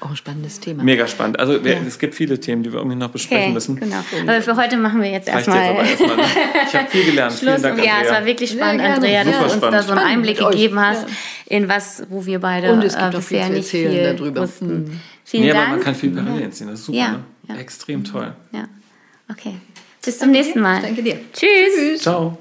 [0.00, 0.82] Auch ein spannendes Thema.
[0.82, 1.38] Mega spannend.
[1.38, 1.76] Also ja.
[1.86, 3.76] es gibt viele Themen, die wir irgendwie noch besprechen okay, müssen.
[3.76, 3.98] Genau.
[4.22, 5.76] Aber für heute machen wir jetzt erstmal.
[5.76, 6.08] Erst ne?
[6.66, 7.32] Ich habe viel gelernt.
[7.38, 7.42] Schluss.
[7.42, 7.98] Vielen Dank, Andrea.
[7.98, 9.74] Ja, es war wirklich spannend, Andrea, dass du uns spannend.
[9.74, 11.06] da so einen Einblick gegeben hast,
[11.46, 14.42] in was, wo wir beide Und es gibt äh, bisher nicht viel darüber.
[14.42, 14.84] wussten.
[14.84, 15.00] Mhm.
[15.24, 15.62] Vielen nee, Dank.
[15.62, 16.66] aber man kann viel Parallelen ziehen.
[16.66, 16.98] Das ist super.
[16.98, 17.20] Ja.
[17.46, 17.60] Ne?
[17.60, 18.34] Extrem toll.
[18.50, 18.64] Ja.
[19.30, 19.54] Okay.
[20.04, 20.80] Bis zum nächsten Mal.
[20.82, 21.20] Danke dir.
[21.32, 21.76] Tschüss.
[21.76, 22.02] Tschüss.
[22.02, 22.38] Ciao.